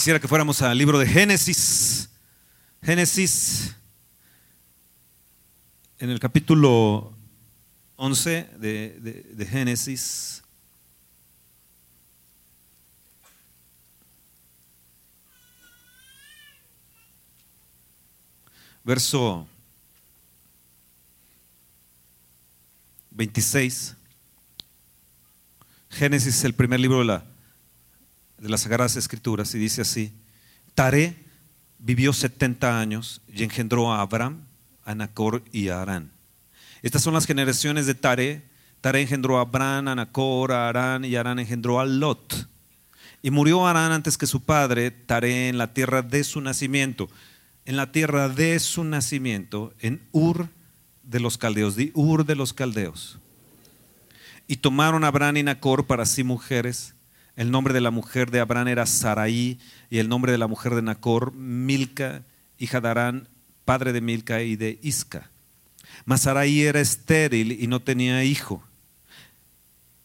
[0.00, 2.08] Quisiera que fuéramos al libro de Génesis.
[2.82, 3.76] Génesis,
[5.98, 7.14] en el capítulo
[7.96, 10.42] 11 de, de- Génesis.
[18.82, 19.46] Verso
[23.10, 23.96] 26.
[25.90, 27.29] Génesis es el primer libro de, la,
[28.40, 30.12] de las Sagradas Escrituras y dice así,
[30.74, 31.14] Taré
[31.78, 34.46] vivió 70 años y engendró a Abraham,
[34.84, 36.10] a Nacor y a Arán.
[36.82, 38.42] Estas son las generaciones de Taré.
[38.80, 42.48] Taré engendró a Abraham, a Nacor, a Arán y Arán engendró a Lot.
[43.22, 47.10] Y murió Arán antes que su padre, Taré, en la tierra de su nacimiento.
[47.66, 50.48] En la tierra de su nacimiento, en Ur
[51.02, 53.18] de los caldeos, di Ur de los caldeos.
[54.48, 56.94] Y tomaron a Abraham y Nacor para sí mujeres.
[57.40, 60.74] El nombre de la mujer de Abraham era Saraí y el nombre de la mujer
[60.74, 62.22] de Nacor, Milca,
[62.58, 63.28] hija de Arán,
[63.64, 65.30] padre de Milca y de Isca.
[66.04, 68.62] Mas Saraí era estéril y no tenía hijo.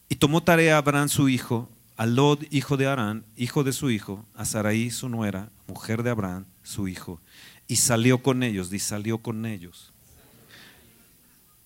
[0.08, 3.90] Y tomó tarea a Abraham su hijo, a Lod, hijo de Arán, hijo de su
[3.90, 7.20] hijo, a Saraí su nuera, mujer de Abraham, su hijo,
[7.68, 9.92] y salió con ellos, y salió con ellos.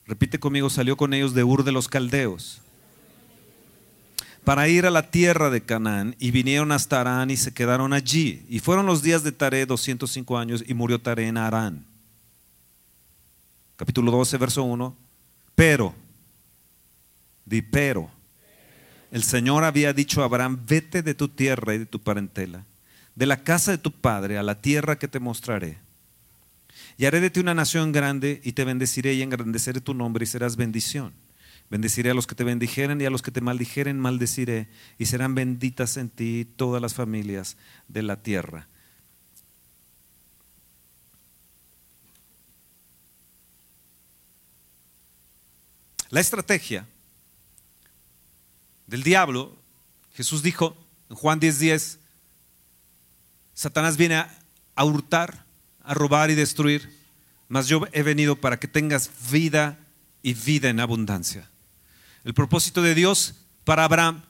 [0.05, 2.61] Repite conmigo, salió con ellos de Ur de los Caldeos
[4.45, 8.45] para ir a la tierra de Canaán y vinieron hasta Arán y se quedaron allí.
[8.49, 11.85] Y fueron los días de Taré 205 años y murió Taré en Arán.
[13.77, 14.97] Capítulo 12, verso 1.
[15.55, 15.95] Pero,
[17.45, 18.11] di pero,
[19.11, 22.65] el Señor había dicho a Abraham, vete de tu tierra y de tu parentela,
[23.15, 25.79] de la casa de tu padre a la tierra que te mostraré.
[26.97, 30.27] Y haré de ti una nación grande y te bendeciré y engrandeceré tu nombre y
[30.27, 31.13] serás bendición.
[31.71, 34.69] Bendeciré a los que te bendijeren y a los que te maldijeren maldeciré
[34.99, 38.67] y serán benditas en ti todas las familias de la tierra.
[46.11, 46.89] La estrategia
[48.89, 49.57] del diablo,
[50.15, 50.77] Jesús dijo
[51.09, 51.99] en Juan 10:10,
[53.55, 54.39] Satanás viene a,
[54.75, 55.45] a hurtar,
[55.85, 56.99] a robar y destruir,
[57.49, 59.79] mas yo he venido para que tengas vida
[60.21, 61.50] y vida en abundancia.
[62.25, 64.23] El propósito de Dios para Abraham,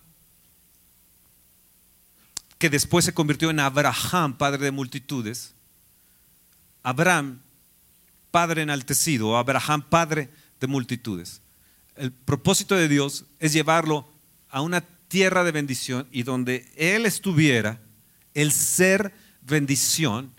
[2.59, 5.55] que después se convirtió en Abraham, padre de multitudes,
[6.83, 7.41] Abraham,
[8.31, 10.31] padre enaltecido, Abraham, padre
[10.61, 11.41] de multitudes.
[11.97, 14.09] El propósito de Dios es llevarlo
[14.49, 17.81] a una tierra de bendición y donde Él estuviera,
[18.35, 19.13] el ser
[19.43, 20.33] bendición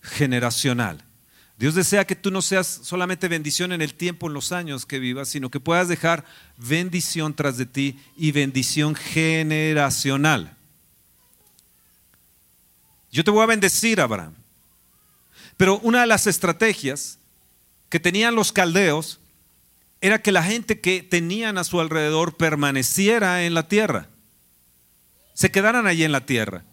[0.00, 1.04] generacional.
[1.56, 4.98] Dios desea que tú no seas solamente bendición en el tiempo, en los años que
[4.98, 6.24] vivas, sino que puedas dejar
[6.56, 10.56] bendición tras de ti y bendición generacional.
[13.12, 14.34] Yo te voy a bendecir, Abraham.
[15.56, 17.18] Pero una de las estrategias
[17.88, 19.20] que tenían los caldeos
[20.00, 24.08] era que la gente que tenían a su alrededor permaneciera en la tierra,
[25.34, 26.64] se quedaran allí en la tierra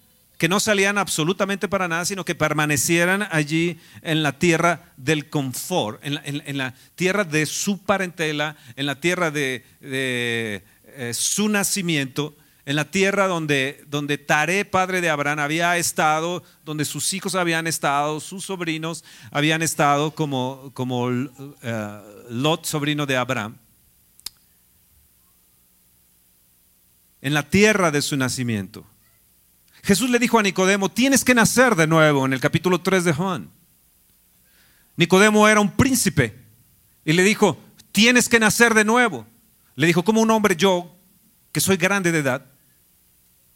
[0.41, 6.03] que no salían absolutamente para nada, sino que permanecieran allí en la tierra del confort,
[6.03, 10.63] en la, tierra de su parentela, en la tierra de, eh,
[11.13, 12.35] su nacimiento,
[12.65, 17.67] en la tierra donde, donde Taré, padre de Abraham, había estado, donde sus hijos habían
[17.67, 21.29] estado, sus sobrinos habían estado, como, como uh,
[22.31, 23.57] Lot, sobrino de Abraham.
[27.21, 28.87] En la tierra de su nacimiento.
[29.83, 33.13] Jesús le dijo a Nicodemo, tienes que nacer de nuevo en el capítulo 3 de
[33.13, 33.49] Juan.
[34.95, 36.35] Nicodemo era un príncipe
[37.03, 37.57] y le dijo,
[37.91, 39.25] tienes que nacer de nuevo.
[39.75, 40.95] Le dijo, como un hombre yo,
[41.51, 42.45] que soy grande de edad,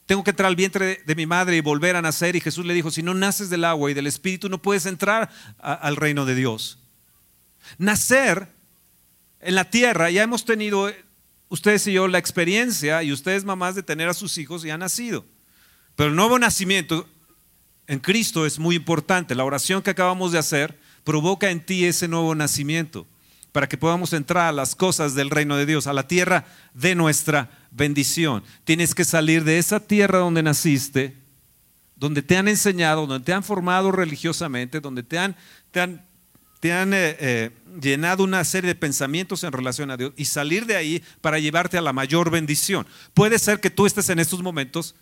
[0.05, 2.35] tengo que entrar al vientre de, mi madre y volver a nacer.
[2.35, 5.29] Y Jesús le dijo, si no naces del agua y del espíritu, no puedes entrar
[5.59, 6.79] al reino de Dios.
[7.77, 8.47] Nacer
[9.39, 10.91] en la tierra, ya hemos tenido
[11.49, 14.79] ustedes y yo la experiencia, y ustedes mamás, de tener a sus hijos y han
[14.79, 15.25] nacido.
[15.95, 17.07] Pero el nuevo nacimiento
[17.87, 19.35] en Cristo es muy importante.
[19.35, 23.07] La oración que acabamos de hacer provoca en ti ese nuevo nacimiento
[23.51, 26.93] para que podamos entrar a las cosas del reino de Dios, a la tierra de
[26.93, 28.43] nuestra bendición.
[28.65, 31.15] Tienes que salir de esa tierra donde naciste,
[31.95, 35.37] donde te han enseñado, donde te han formado religiosamente, donde te han,
[35.71, 36.05] te han,
[36.59, 37.51] te han eh, eh,
[37.81, 41.77] llenado una serie de pensamientos en relación a Dios y salir de ahí para llevarte
[41.77, 42.85] a la mayor bendición.
[43.13, 44.95] Puede ser que tú estés en estos momentos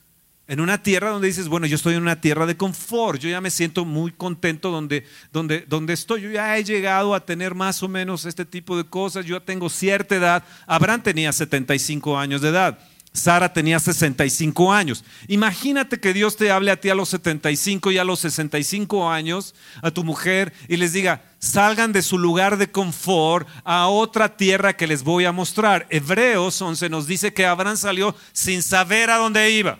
[0.47, 3.39] en una tierra donde dices, bueno, yo estoy en una tierra de confort, yo ya
[3.39, 7.81] me siento muy contento donde, donde, donde estoy, yo ya he llegado a tener más
[7.81, 12.41] o menos este tipo de cosas, yo ya tengo cierta edad, Abraham tenía 75 años
[12.41, 12.77] de edad,
[13.13, 15.05] Sara tenía 65 años.
[15.27, 19.53] Imagínate que Dios te hable a ti a los 75 y a los 65 años,
[19.83, 24.73] a tu mujer, y les diga, salgan de su lugar de confort a otra tierra
[24.73, 25.85] que les voy a mostrar.
[25.91, 29.77] Hebreos 11 nos dice que Abraham salió sin saber a dónde iba.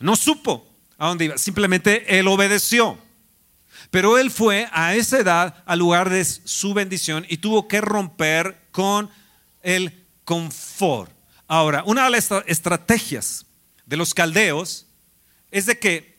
[0.00, 0.66] No supo
[0.96, 2.98] a dónde iba, simplemente él obedeció.
[3.90, 8.68] Pero él fue a esa edad al lugar de su bendición y tuvo que romper
[8.70, 9.08] con
[9.62, 11.10] el confort.
[11.46, 13.46] Ahora, una de las estrategias
[13.86, 14.86] de los caldeos
[15.50, 16.18] es de que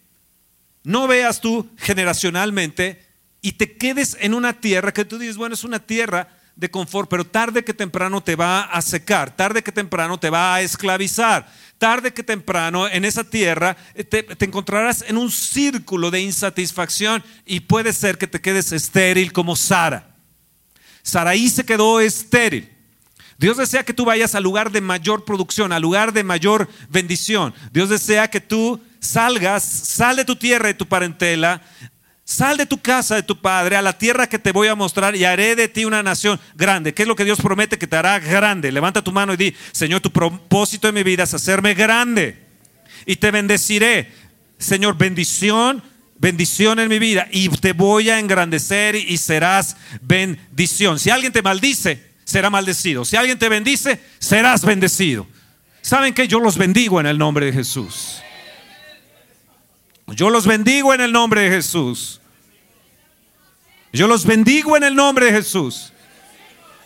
[0.83, 3.05] no veas tú generacionalmente
[3.41, 7.09] y te quedes en una tierra que tú dices, bueno, es una tierra de confort,
[7.09, 11.49] pero tarde que temprano te va a secar, tarde que temprano te va a esclavizar,
[11.79, 13.75] tarde que temprano en esa tierra
[14.09, 19.33] te, te, encontrarás en un círculo de insatisfacción y puede ser que te quedes estéril
[19.33, 20.15] como Sara.
[21.01, 22.69] Saraí se quedó estéril.
[23.39, 27.53] Dios desea que tú vayas al lugar de mayor producción, al lugar de mayor bendición.
[27.71, 31.61] Dios desea que tú salgas, sal de tu tierra y tu parentela,
[32.29, 35.15] sal de tu casa, de tu padre, a la tierra que te voy a mostrar
[35.15, 36.93] y haré de ti una nación grande.
[36.93, 38.71] ¿Qué es lo que Dios promete que te hará grande?
[38.71, 42.37] Levanta tu mano y di, Señor, tu propósito en mi vida es hacerme grande
[43.07, 44.11] y te bendeciré.
[44.59, 45.81] Señor, bendición
[46.21, 50.99] bendición en mi vida y te voy a engrandecer y serás bendición.
[50.99, 53.05] Si alguien te maldice, será maldecido.
[53.05, 55.25] Si alguien te bendice, serás bendecido.
[55.81, 58.21] ¿Saben que Yo los bendigo en el nombre de Jesús.
[60.15, 62.19] Yo los bendigo en el nombre de Jesús.
[63.91, 65.93] Yo los bendigo en el nombre de Jesús.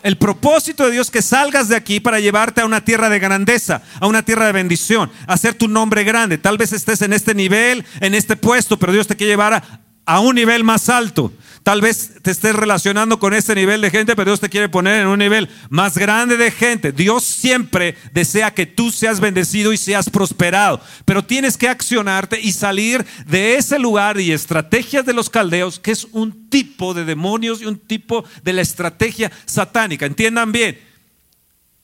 [0.03, 3.81] El propósito de Dios que salgas de aquí para llevarte a una tierra de grandeza,
[3.99, 6.37] a una tierra de bendición, a hacer tu nombre grande.
[6.37, 9.79] Tal vez estés en este nivel, en este puesto, pero Dios te quiere llevar a,
[10.05, 11.31] a un nivel más alto.
[11.63, 15.01] Tal vez te estés relacionando con ese nivel de gente, pero Dios te quiere poner
[15.01, 16.91] en un nivel más grande de gente.
[16.91, 22.51] Dios siempre desea que tú seas bendecido y seas prosperado, pero tienes que accionarte y
[22.51, 27.61] salir de ese lugar y estrategias de los caldeos, que es un tipo de demonios
[27.61, 30.05] y un tipo de la estrategia satánica.
[30.05, 30.77] Entiendan bien,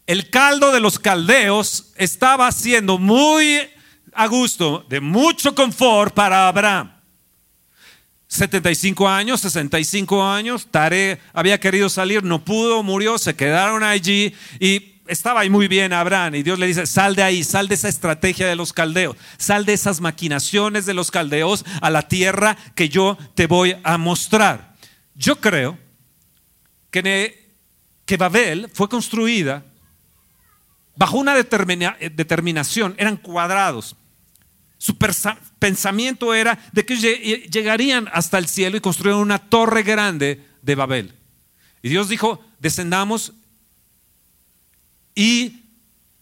[0.08, 3.62] el caldo de los caldeos estaba siendo muy
[4.14, 6.99] a gusto, de mucho confort para Abraham.
[8.30, 15.02] 75 años, 65 años, Tare había querido salir, no pudo, murió, se quedaron allí y
[15.08, 17.90] estaba ahí muy bien Abraham y Dios le dice, sal de ahí, sal de esa
[17.90, 22.88] estrategia de los caldeos, sal de esas maquinaciones de los caldeos a la tierra que
[22.88, 24.76] yo te voy a mostrar.
[25.16, 25.80] Yo creo
[26.92, 27.50] que,
[28.06, 29.66] que Babel fue construida
[30.96, 33.96] bajo una determinación, eran cuadrados.
[34.80, 40.76] Su pensamiento era de que llegarían hasta el cielo y construyeron una torre grande de
[40.76, 41.14] Babel.
[41.82, 43.34] Y Dios dijo, descendamos
[45.14, 45.66] y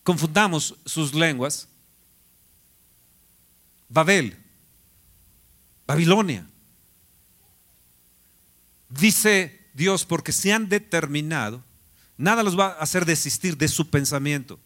[0.01, 1.67] confundamos sus lenguas.
[3.89, 4.35] Babel,
[5.85, 6.49] Babilonia.
[8.89, 11.63] Dice Dios, porque se han determinado,
[12.17, 14.59] nada los va a hacer desistir de su pensamiento.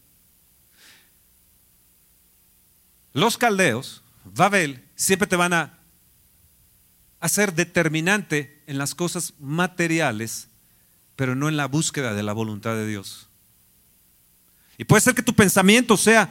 [3.13, 5.77] Los caldeos, Babel, siempre te van a
[7.19, 10.47] hacer determinante en las cosas materiales,
[11.15, 13.29] pero no en la búsqueda de la voluntad de Dios.
[14.77, 16.29] Y puede ser que tu pensamiento sea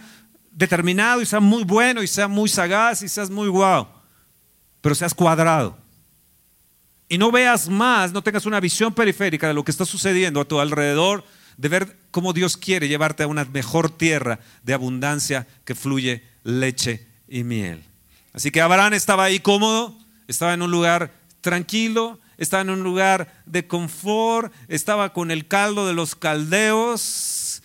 [0.51, 3.87] determinado y sea muy bueno y sea muy sagaz y seas muy guau,
[4.81, 5.79] pero seas cuadrado.
[7.09, 10.45] Y no veas más, no tengas una visión periférica de lo que está sucediendo a
[10.45, 11.25] tu alrededor,
[11.57, 17.07] de ver cómo Dios quiere llevarte a una mejor tierra de abundancia que fluye leche
[17.29, 17.83] y miel.
[18.33, 19.97] Así que Abraham estaba ahí cómodo,
[20.29, 25.87] estaba en un lugar tranquilo, estaba en un lugar de confort, estaba con el caldo
[25.87, 27.63] de los caldeos,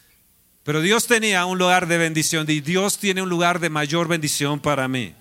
[0.63, 4.59] pero Dios tenía un lugar de bendición y Dios tiene un lugar de mayor bendición
[4.59, 5.13] para mí.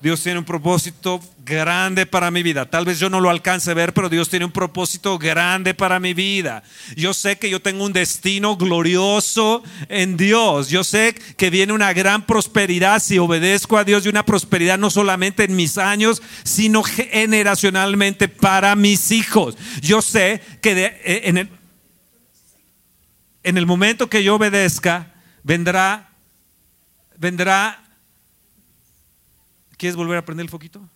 [0.00, 2.70] Dios tiene un propósito grande para mi vida.
[2.70, 5.98] Tal vez yo no lo alcance a ver, pero Dios tiene un propósito grande para
[5.98, 6.62] mi vida.
[6.96, 10.68] Yo sé que yo tengo un destino glorioso en Dios.
[10.68, 14.88] Yo sé que viene una gran prosperidad si obedezco a Dios y una prosperidad no
[14.88, 19.56] solamente en mis años, sino generacionalmente para mis hijos.
[19.80, 21.48] Yo sé que eh, en, el,
[23.42, 25.12] en el momento que yo obedezca,
[25.42, 26.10] vendrá,
[27.16, 27.87] vendrá
[29.78, 30.86] ¿Quieres volver a prender el foquito?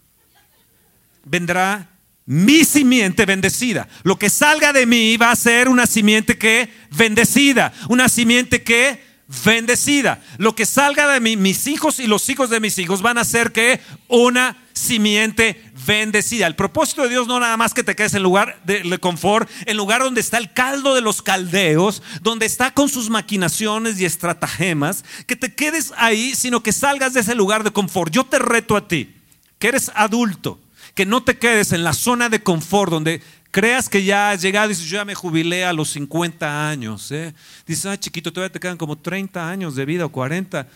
[1.25, 1.89] Vendrá
[2.27, 3.89] mi simiente bendecida.
[4.03, 9.01] Lo que salga de mí va a ser una simiente que bendecida, una simiente que
[9.45, 10.21] bendecida.
[10.39, 13.25] Lo que salga de mí, mis hijos y los hijos de mis hijos van a
[13.25, 16.47] ser que una simiente bendecida.
[16.47, 19.76] El propósito de Dios no nada más que te quedes en lugar de, confort, en
[19.76, 25.05] lugar donde está el caldo de los caldeos, donde está con sus maquinaciones y estratagemas,
[25.26, 28.12] que te quedes ahí, sino que salgas de ese lugar de confort.
[28.12, 29.14] Yo te reto a ti,
[29.59, 30.61] que eres adulto,
[30.95, 34.67] que no te quedes en la zona de confort donde creas que ya has llegado
[34.67, 37.12] y dices, yo ya me jubilé a los 50 años.
[37.12, 37.35] ¿eh?
[37.67, 40.67] Dices, ah, chiquito, todavía te quedan como 30 años de vida o 40.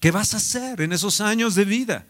[0.00, 2.06] ¿Qué vas a hacer en esos años de vida?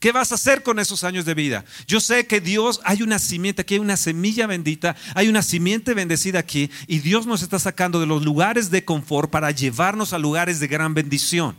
[0.00, 1.64] ¿Qué vas a hacer con esos años de vida?
[1.86, 5.94] Yo sé que Dios, hay una simiente aquí, hay una semilla bendita, hay una simiente
[5.94, 10.18] bendecida aquí y Dios nos está sacando de los lugares de confort para llevarnos a
[10.18, 11.56] lugares de gran bendición.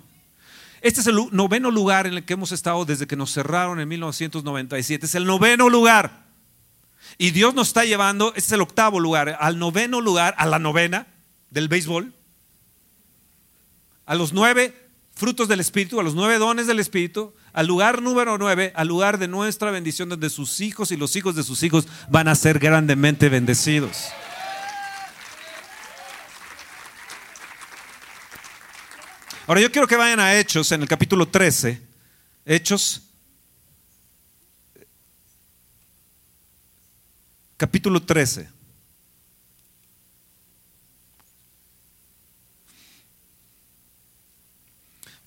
[0.82, 3.88] Este es el noveno lugar en el que hemos estado desde que nos cerraron en
[3.88, 5.08] 1997.
[5.08, 6.28] Es el noveno lugar.
[7.18, 10.60] Y Dios nos está llevando, este es el octavo lugar, al noveno lugar, a la
[10.60, 11.08] novena
[11.50, 12.14] del béisbol,
[14.06, 14.87] a los nueve
[15.18, 19.18] frutos del Espíritu, a los nueve dones del Espíritu, al lugar número nueve, al lugar
[19.18, 22.60] de nuestra bendición, donde sus hijos y los hijos de sus hijos van a ser
[22.60, 24.10] grandemente bendecidos.
[29.48, 31.82] Ahora yo quiero que vayan a Hechos en el capítulo 13.
[32.46, 33.02] Hechos
[37.58, 38.57] capítulo 13.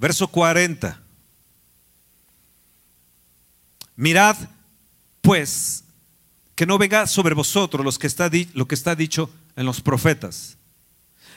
[0.00, 0.98] Verso 40.
[3.96, 4.34] Mirad,
[5.20, 5.84] pues,
[6.54, 10.56] que no venga sobre vosotros lo que está dicho en los profetas.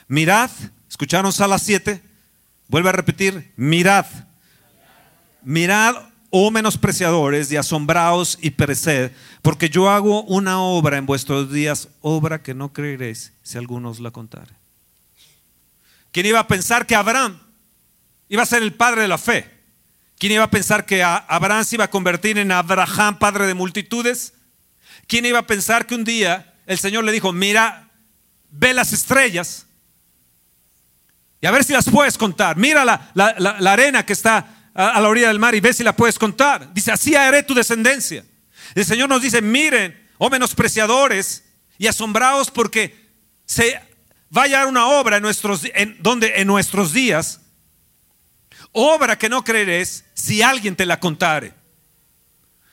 [0.08, 0.50] Mirad,
[0.88, 2.02] ¿escucharon Sala 7?
[2.68, 4.06] Vuelve a repetir, mirad.
[5.42, 5.96] Mirad,
[6.30, 12.42] oh menospreciadores, y asombraos y pereced, porque yo hago una obra en vuestros días, obra
[12.42, 14.54] que no creeréis si alguno os la contare.
[16.12, 17.43] ¿Quién iba a pensar que Abraham
[18.34, 19.48] iba a ser el padre de la fe.
[20.18, 24.32] ¿Quién iba a pensar que Abraham se iba a convertir en Abraham, padre de multitudes?
[25.06, 27.90] ¿Quién iba a pensar que un día el Señor le dijo, mira,
[28.50, 29.66] ve las estrellas
[31.40, 32.56] y a ver si las puedes contar?
[32.56, 36.18] Mira la, arena que está a, la orilla del mar y ve si la puedes
[36.18, 36.74] contar.
[36.74, 38.24] Dice, así haré tu descendencia.
[38.74, 41.44] El Señor nos dice, miren, oh menospreciadores
[41.78, 43.10] y asombrados porque
[43.46, 43.80] se
[44.36, 45.62] va a hallar una obra en nuestros,
[46.00, 47.42] donde en nuestros días
[48.74, 51.54] obra que no creeres si alguien te la contare.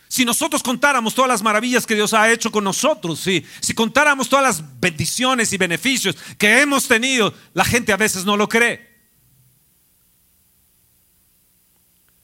[0.10, 4.28] Si nosotros contáramos todas las maravillas que Dios ha hecho con nosotros, si, si contáramos
[4.28, 8.92] todas las bendiciones y beneficios que hemos tenido, la gente a veces no lo cree.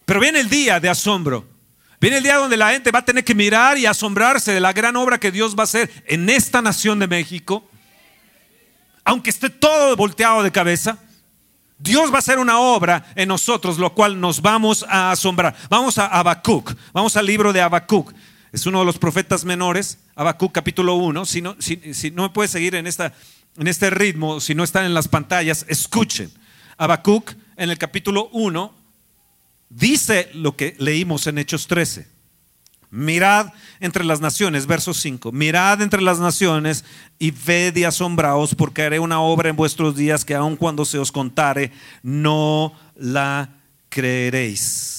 [0.03, 1.47] Pero viene el día de asombro.
[1.99, 4.73] Viene el día donde la gente va a tener que mirar y asombrarse de la
[4.73, 7.69] gran obra que Dios va a hacer en esta nación de México.
[9.03, 10.99] Aunque esté todo volteado de cabeza.
[11.79, 15.55] Dios va a hacer una obra en nosotros, lo cual nos vamos a asombrar.
[15.69, 18.13] Vamos a Habacuc, vamos al libro de Habacuc.
[18.51, 21.25] Es uno de los profetas menores, Habacuc capítulo 1.
[21.25, 21.55] Si no,
[22.15, 26.31] me puede seguir en, en este ritmo, si no están en las pantallas, escuchen.
[26.77, 28.73] Habacuc en el capítulo 1
[29.69, 32.16] dice lo que leímos en Hechos 13.
[32.89, 33.51] Mirad
[33.81, 36.85] entre las naciones, verso 5, mirad entre las naciones
[37.19, 40.97] y ved y asombraos porque haré una obra en vuestros días que aun cuando se
[40.97, 43.49] os contare, no la
[43.89, 44.93] creeréis.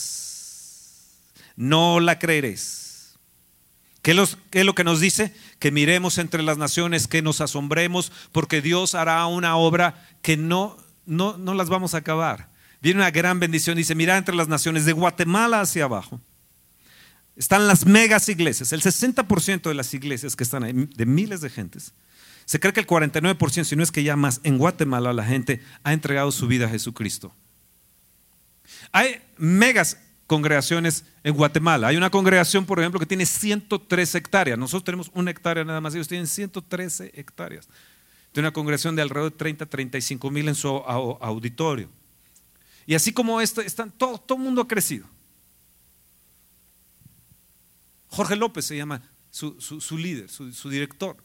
[1.56, 3.16] No la creeréis.
[4.02, 4.12] ¿Qué,
[4.52, 5.34] es lo que nos dice?
[5.58, 10.76] Que miremos entre las naciones, que nos asombremos, porque Dios hará una obra que no,
[11.06, 12.50] no, no las vamos a acabar.
[12.82, 16.20] Viene una gran bendición, dice, mirad entre las naciones, de Guatemala hacia abajo
[17.38, 18.72] están las megas iglesias.
[18.72, 21.94] El 60% de las iglesias que están ahí, de miles de gentes,
[22.44, 25.60] se cree que el 49%, si no es que ya más, en Guatemala la gente
[25.84, 27.32] ha entregado su vida a Jesucristo.
[28.90, 31.88] Hay megas congregaciones en Guatemala.
[31.88, 34.58] Hay una congregación, por ejemplo, que tiene 113 hectáreas.
[34.58, 37.68] Nosotros tenemos una hectárea nada más, ellos tienen 113 hectáreas.
[38.32, 41.88] Tiene una congregación de alrededor de 30, 35 mil en su auditorio.
[42.84, 45.06] Y así como esto, están, todo, todo el mundo ha crecido.
[48.08, 51.16] Jorge López se llama su, líder, su, director.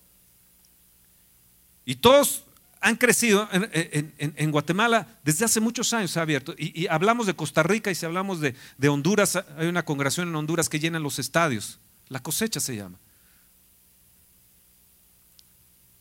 [1.86, 2.46] Y todos
[2.82, 6.54] han crecido en, Guatemala desde hace muchos años, se ha abierto.
[6.58, 8.56] Y, hablamos de Costa Rica y si hablamos de,
[8.90, 11.80] Honduras, hay una congregación en Honduras que llena los estadios.
[12.10, 13.00] La cosecha se llama.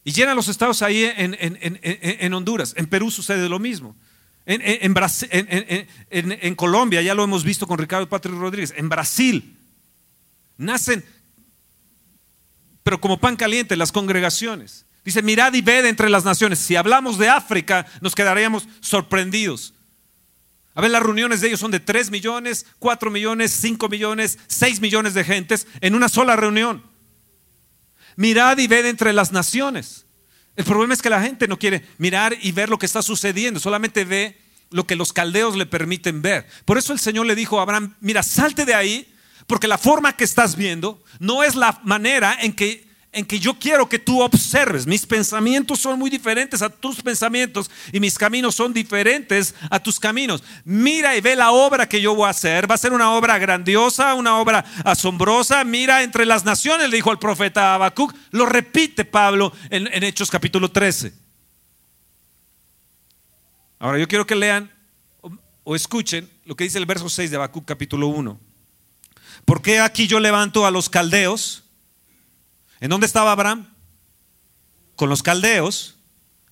[0.05, 2.75] Y llena los estados ahí en, Honduras.
[2.77, 3.97] En Perú sucede lo mismo.
[4.45, 4.61] En,
[6.11, 8.75] en, Colombia, ya lo hemos visto con Ricardo Patrick Rodríguez.
[8.77, 9.62] En Brasil,
[10.63, 11.05] Nacen,
[12.83, 14.87] pero como pan caliente, las congregaciones.
[15.05, 16.59] Dice, mirad y ved entre las naciones.
[16.59, 19.75] Si hablamos de África, nos quedaríamos sorprendidos.
[20.75, 24.81] A ver, las reuniones de ellos son de 3 millones, 4 millones, 5 millones, 6
[24.81, 26.83] millones de gentes en una sola reunión.
[28.17, 30.07] Mirad y ved entre las naciones.
[30.57, 33.59] El problema es que la gente no quiere mirar y ver lo que está sucediendo,
[33.59, 34.39] solamente ve
[34.71, 36.47] lo que los caldeos le permiten ver.
[36.65, 39.12] Por eso el Señor le dijo a Abraham, mira, salte de ahí,
[39.47, 43.59] porque la forma que estás viendo no es la manera en que en que yo
[43.59, 44.87] quiero que tú observes.
[44.87, 50.01] Mis pensamientos son muy diferentes a tus pensamientos y mis caminos son diferentes a tus
[50.01, 50.43] caminos.
[50.65, 52.71] Mira y ve la obra que yo voy a hacer.
[52.71, 55.63] Va a ser una obra grandiosa, una obra asombrosa.
[55.63, 58.15] Mira entre las naciones, le dijo al profeta Habacuc.
[58.31, 61.13] Lo repite Pablo en, en Hechos capítulo 13.
[63.79, 64.71] Ahora yo quiero que lean
[65.65, 68.52] o escuchen lo que dice el verso 6 de Habacuc capítulo 1.
[69.45, 71.65] ¿Por qué aquí yo levanto a los caldeos?
[72.81, 73.69] ¿En dónde estaba Abraham?
[74.97, 75.97] Con los caldeos,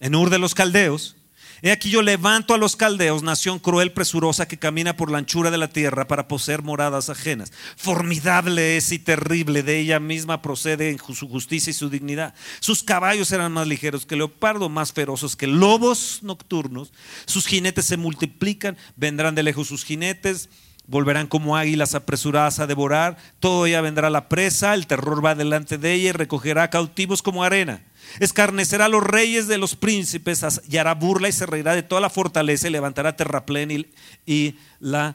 [0.01, 1.17] en Ur de los caldeos.
[1.63, 5.51] He aquí yo levanto a los caldeos, nación cruel, presurosa, que camina por la anchura
[5.51, 7.53] de la tierra para poseer moradas ajenas.
[7.77, 12.35] Formidable es y terrible, de ella misma procede en su justicia y su dignidad.
[12.61, 16.93] Sus caballos eran más ligeros que leopardo, más feroces que lobos nocturnos.
[17.27, 20.49] Sus jinetes se multiplican, vendrán de lejos sus jinetes
[20.87, 25.79] volverán como águilas apresuradas a devorar, todo ella vendrá la presa, el terror va delante
[25.79, 27.85] de ella y recogerá cautivos como arena.
[28.19, 32.01] Escarnecerá a los reyes de los príncipes y hará burla y se reirá de toda
[32.01, 33.87] la fortaleza y levantará terraplén
[34.27, 35.15] y, la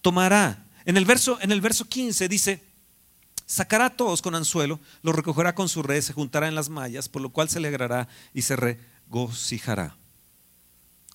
[0.00, 0.64] tomará.
[0.84, 2.62] En el, verso, en el verso 15 dice,
[3.46, 7.08] sacará a todos con anzuelo, los recogerá con su red, se juntará en las mallas,
[7.08, 9.96] por lo cual se alegrará y se regocijará.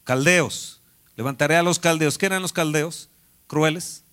[0.04, 0.82] Caldeos,
[1.16, 2.18] levantaré a los caldeos.
[2.18, 3.11] ¿Qué eran los caldeos?
[3.52, 4.06] Crueles,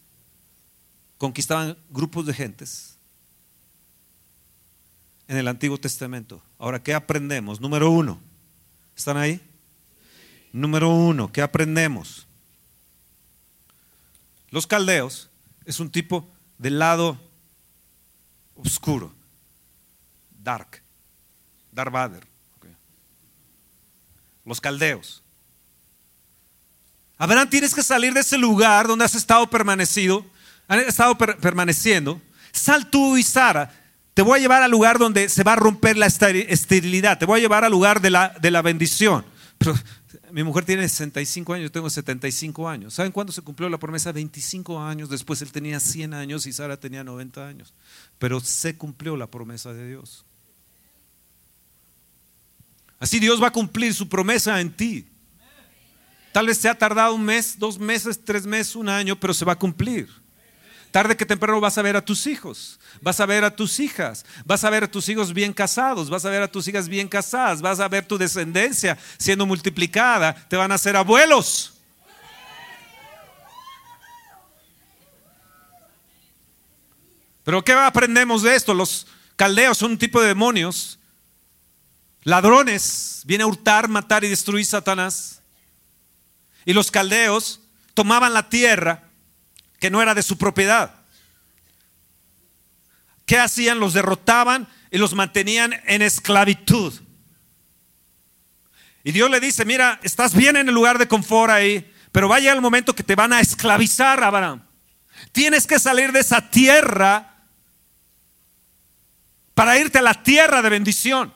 [1.16, 2.98] conquistaban grupos de gentes
[5.28, 6.42] en el Antiguo Testamento.
[6.58, 7.60] Ahora, ¿qué aprendemos?
[7.60, 8.20] Número uno,
[8.96, 9.40] ¿están ahí?
[10.52, 12.26] Número uno, ¿qué aprendemos?
[14.50, 15.30] Los caldeos
[15.64, 16.28] es un tipo
[16.58, 17.16] del lado
[18.56, 19.14] oscuro,
[20.42, 20.82] dark,
[21.70, 22.26] Darth Vader.
[24.44, 25.22] Los caldeos.
[27.18, 30.24] Abraham, tienes que salir de ese lugar donde has estado permanecido,
[30.68, 32.22] han estado permaneciendo.
[32.52, 33.72] Sal tú y Sara.
[34.14, 37.18] Te voy a llevar al lugar donde se va a romper la esterilidad.
[37.18, 39.24] Te voy a llevar al lugar de la, de la bendición.
[39.58, 39.74] Pero
[40.32, 42.94] mi mujer tiene 65 años, yo tengo 75 años.
[42.94, 44.12] ¿Saben cuándo se cumplió la promesa?
[44.12, 45.08] 25 años.
[45.08, 47.74] Después él tenía 100 años y Sara tenía 90 años.
[48.18, 50.24] Pero se cumplió la promesa de Dios.
[53.00, 55.06] Así Dios va a cumplir su promesa en ti.
[56.38, 59.44] Tal vez se ha tardado un mes, dos meses, tres meses, un año, pero se
[59.44, 60.08] va a cumplir.
[60.92, 64.24] Tarde que temprano vas a ver a tus hijos, vas a ver a tus hijas,
[64.44, 67.08] vas a ver a tus hijos bien casados, vas a ver a tus hijas bien
[67.08, 71.74] casadas, vas a ver tu descendencia siendo multiplicada, te van a hacer abuelos.
[77.42, 78.74] Pero ¿qué aprendemos de esto?
[78.74, 81.00] Los caldeos son un tipo de demonios,
[82.22, 85.37] ladrones, viene a hurtar, matar y destruir Satanás.
[86.68, 87.62] Y los caldeos
[87.94, 89.04] tomaban la tierra
[89.80, 90.96] que no era de su propiedad.
[93.24, 93.80] ¿Qué hacían?
[93.80, 96.92] Los derrotaban y los mantenían en esclavitud.
[99.02, 102.36] Y Dios le dice, mira, estás bien en el lugar de confort ahí, pero va
[102.36, 104.62] a llegar el momento que te van a esclavizar, Abraham.
[105.32, 107.34] Tienes que salir de esa tierra
[109.54, 111.32] para irte a la tierra de bendición.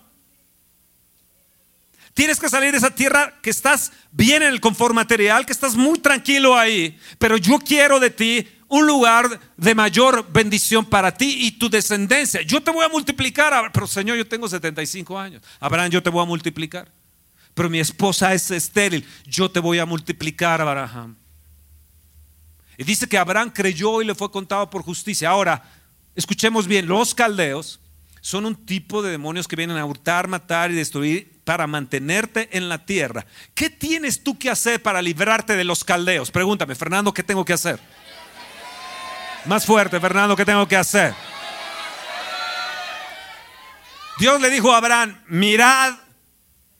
[2.14, 5.74] Tienes que salir de esa tierra que estás bien en el confort material, que estás
[5.74, 11.46] muy tranquilo ahí, pero yo quiero de ti un lugar de mayor bendición para ti
[11.46, 12.42] y tu descendencia.
[12.42, 15.42] Yo te voy a multiplicar, pero Señor, yo tengo 75 años.
[15.60, 16.90] Abraham, yo te voy a multiplicar.
[17.54, 19.06] Pero mi esposa es estéril.
[19.26, 21.16] Yo te voy a multiplicar, Abraham.
[22.78, 25.28] Y dice que Abraham creyó y le fue contado por justicia.
[25.28, 25.62] Ahora,
[26.14, 27.78] escuchemos bien, los caldeos
[28.22, 32.68] son un tipo de demonios que vienen a hurtar, matar y destruir para mantenerte en
[32.68, 33.26] la tierra.
[33.54, 36.30] ¿Qué tienes tú que hacer para librarte de los caldeos?
[36.30, 37.80] Pregúntame, Fernando, ¿qué tengo que hacer?
[39.44, 41.14] Más fuerte, Fernando, ¿qué tengo que hacer?
[44.18, 45.94] Dios le dijo a Abraham, mirad,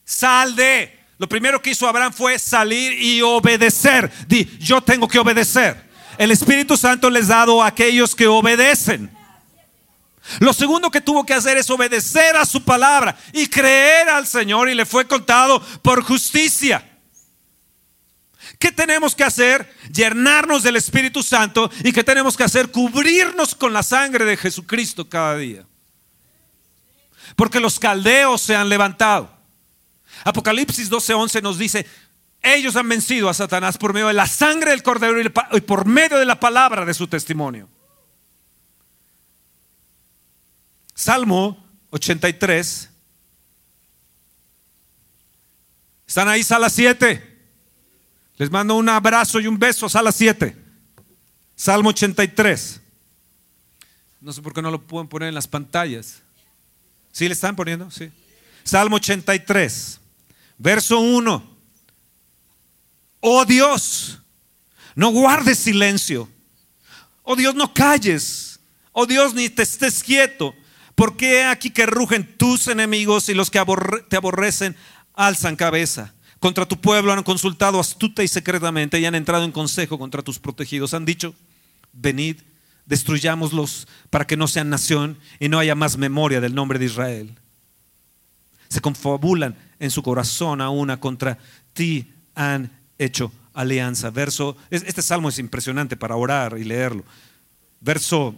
[0.05, 0.99] sal de.
[1.17, 4.11] Lo primero que hizo Abraham fue salir y obedecer.
[4.27, 5.89] Di, yo tengo que obedecer.
[6.17, 9.11] El Espíritu Santo les ha dado a aquellos que obedecen.
[10.39, 14.69] Lo segundo que tuvo que hacer es obedecer a su palabra y creer al Señor
[14.69, 16.89] y le fue contado por justicia.
[18.57, 19.73] ¿Qué tenemos que hacer?
[19.91, 22.71] Llenarnos del Espíritu Santo y ¿qué tenemos que hacer?
[22.71, 25.65] Cubrirnos con la sangre de Jesucristo cada día.
[27.35, 29.29] Porque los caldeos se han levantado.
[30.23, 31.85] Apocalipsis 12:11 nos dice,
[32.41, 36.17] Ellos han vencido a Satanás por medio de la sangre del cordero y por medio
[36.17, 37.67] de la palabra de su testimonio.
[40.93, 42.89] Salmo 83.
[46.07, 47.31] ¿Están ahí, sala 7?
[48.37, 50.55] Les mando un abrazo y un beso, sala 7.
[51.55, 52.81] Salmo 83.
[54.21, 56.21] No sé por qué no lo pueden poner en las pantallas.
[57.11, 57.91] ¿Sí le están poniendo?
[57.91, 58.11] Sí.
[58.63, 59.99] Salmo 83,
[60.57, 61.51] verso 1.
[63.19, 64.19] Oh Dios,
[64.95, 66.29] no guardes silencio.
[67.23, 68.59] Oh Dios, no calles.
[68.91, 70.55] Oh Dios, ni te estés quieto.
[71.03, 73.61] Porque aquí que rugen tus enemigos y los que
[74.07, 74.73] te aborrecen
[75.13, 76.13] alzan cabeza.
[76.39, 80.39] Contra tu pueblo han consultado astuta y secretamente y han entrado en consejo contra tus
[80.39, 80.93] protegidos.
[80.93, 81.35] Han dicho,
[81.91, 82.37] venid,
[82.85, 87.37] destruyámoslos para que no sean nación y no haya más memoria del nombre de Israel.
[88.69, 91.37] Se confabulan en su corazón a una contra
[91.73, 94.09] ti han hecho alianza.
[94.09, 97.03] Verso, este salmo es impresionante para orar y leerlo.
[97.81, 98.35] Verso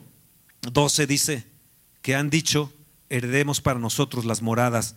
[0.63, 1.54] 12 dice
[2.05, 2.71] que han dicho,
[3.09, 4.95] heredemos para nosotros las moradas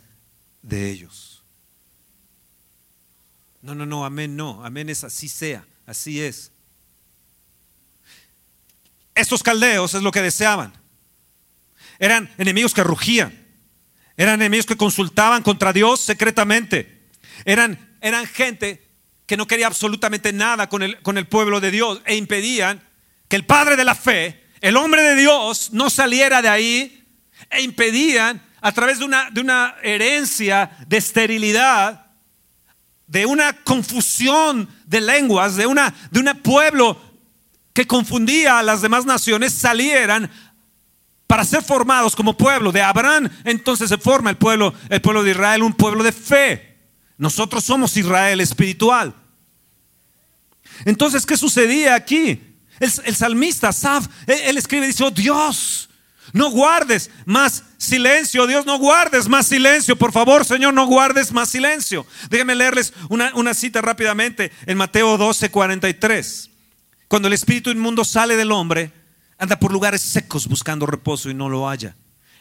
[0.61, 1.43] de ellos.
[3.63, 6.53] No, no, no, amén, no, amén es así sea, así es.
[9.15, 10.75] Estos caldeos es lo que deseaban.
[11.99, 13.43] Eran enemigos que rugían.
[14.19, 17.07] Eran enemigos que consultaban contra Dios secretamente.
[17.47, 18.87] Eran, eran gente
[19.25, 22.87] que no quería absolutamente nada con el, con el pueblo de Dios e impedían
[23.29, 26.98] que el Padre de la fe, el hombre de Dios, no saliera de ahí
[27.51, 32.07] e impedían a través de una, de una herencia de esterilidad,
[33.07, 37.01] de una confusión de lenguas, de, una, de un pueblo
[37.73, 40.31] que confundía a las demás naciones, salieran
[41.27, 42.73] para ser formados como pueblo.
[42.73, 46.77] De Abraham entonces se forma el pueblo, el pueblo de Israel, un pueblo de fe.
[47.17, 49.15] Nosotros somos Israel espiritual.
[50.85, 52.41] Entonces, ¿qué sucedía aquí?
[52.79, 55.88] El, salmista, Saf, él, escribe, dice, oh Dios,
[56.33, 61.49] no guardes más silencio, Dios, no guardes más silencio, por favor, Señor, no guardes más
[61.49, 62.07] silencio.
[62.31, 66.51] Déjenme leerles una, cita rápidamente en Mateo 12, 43.
[67.09, 68.93] Cuando el espíritu inmundo sale del hombre,
[69.39, 71.95] anda por lugares secos buscando reposo y no lo halla.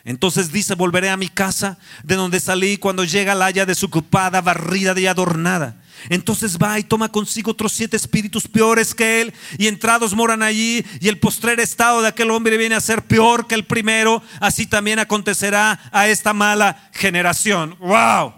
[0.03, 4.97] Entonces dice, volveré a mi casa de donde salí cuando llega la haya desocupada, barrida
[4.99, 5.81] y adornada.
[6.09, 10.85] Entonces va y toma consigo otros siete espíritus peores que él y entrados moran allí
[11.01, 14.21] y el postrer estado de aquel hombre viene a ser peor que el primero.
[14.39, 17.75] Así también acontecerá a esta mala generación.
[17.79, 18.33] ¡Wow!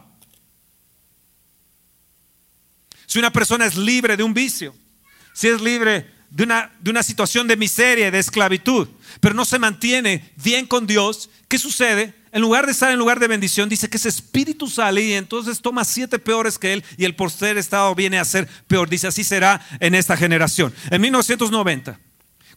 [3.05, 4.75] Si una persona es libre de un vicio,
[5.33, 8.87] si es libre de una, de una situación de miseria de esclavitud,
[9.19, 12.13] pero no se mantiene bien con Dios, ¿qué sucede?
[12.31, 15.61] En lugar de estar en lugar de bendición, dice que ese espíritu sale y entonces
[15.61, 18.87] toma siete peores que él y el postrer estado viene a ser peor.
[18.87, 20.71] Dice, así será en esta generación.
[20.91, 21.99] En 1990,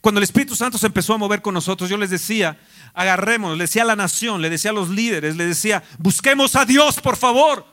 [0.02, 2.58] cuando el Espíritu Santo se empezó a mover con nosotros, yo les decía,
[2.92, 6.66] agarremos, le decía a la nación, le decía a los líderes, le decía, busquemos a
[6.66, 7.66] Dios, por favor.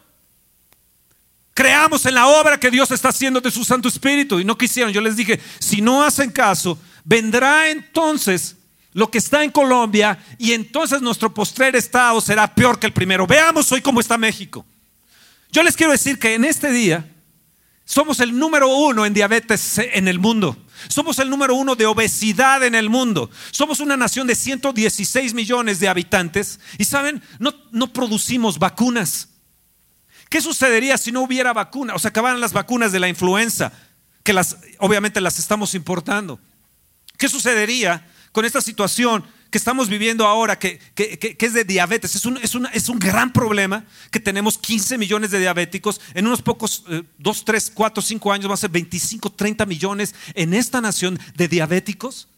[1.60, 4.40] Creamos en la obra que Dios está haciendo de su Santo Espíritu.
[4.40, 4.94] Y no quisieron.
[4.94, 8.56] Yo les dije, si no hacen caso, vendrá entonces
[8.94, 13.28] lo que está en Colombia y entonces nuestro postrer estado será peor que el primero.
[13.28, 14.66] Veamos hoy cómo está México.
[15.52, 17.06] Yo les quiero decir que en este día
[17.84, 20.56] somos el número uno en diabetes en el mundo.
[20.88, 23.30] Somos el número uno de obesidad en el mundo.
[23.52, 26.62] Somos una nación de 116 millones de habitantes.
[26.78, 29.28] Y saben, no, no producimos vacunas.
[30.30, 31.96] ¿Qué sucedería si no hubiera vacuna?
[31.96, 33.74] O sea, acabaran las vacunas de la influenza,
[34.24, 36.40] que las, obviamente las estamos importando.
[37.18, 42.16] ¿Qué sucedería con esta situación que estamos viviendo ahora, que, es de diabetes?
[42.16, 46.00] Es un, es, un, gran problema que tenemos 15 millones de diabéticos.
[46.14, 46.86] En unos pocos,
[47.18, 51.48] 2, 3, 4, 5 años va a ser 25, 30 millones en esta nación de
[51.48, 52.30] diabéticos.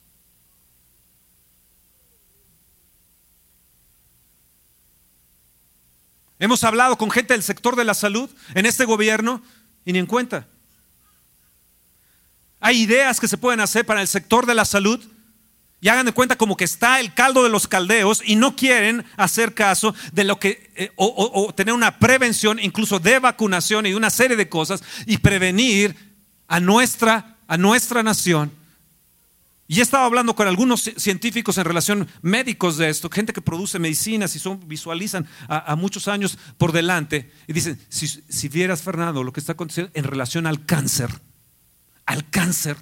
[6.42, 9.44] Hemos hablado con gente del sector de la salud en este gobierno
[9.86, 10.48] y ni en cuenta.
[12.60, 15.00] Hay ideas que se pueden hacer para el sector de la salud
[15.82, 19.06] y hagan de cuenta como que está el caldo de los caldeos y no quieren
[19.18, 24.10] hacer caso de lo que, eh, o, tener una prevención incluso de vacunación y una
[24.10, 25.96] serie de cosas y prevenir
[26.48, 28.52] a nuestra, a nuestra nación
[29.72, 33.80] y he estado hablando con algunos científicos en relación médicos de esto, gente que produce
[33.80, 39.32] medicinas y son, visualizan a, muchos años por delante y dicen, si, vieras Fernando lo
[39.32, 41.10] que está aconteciendo en relación al cáncer,
[42.06, 42.76] al cáncer,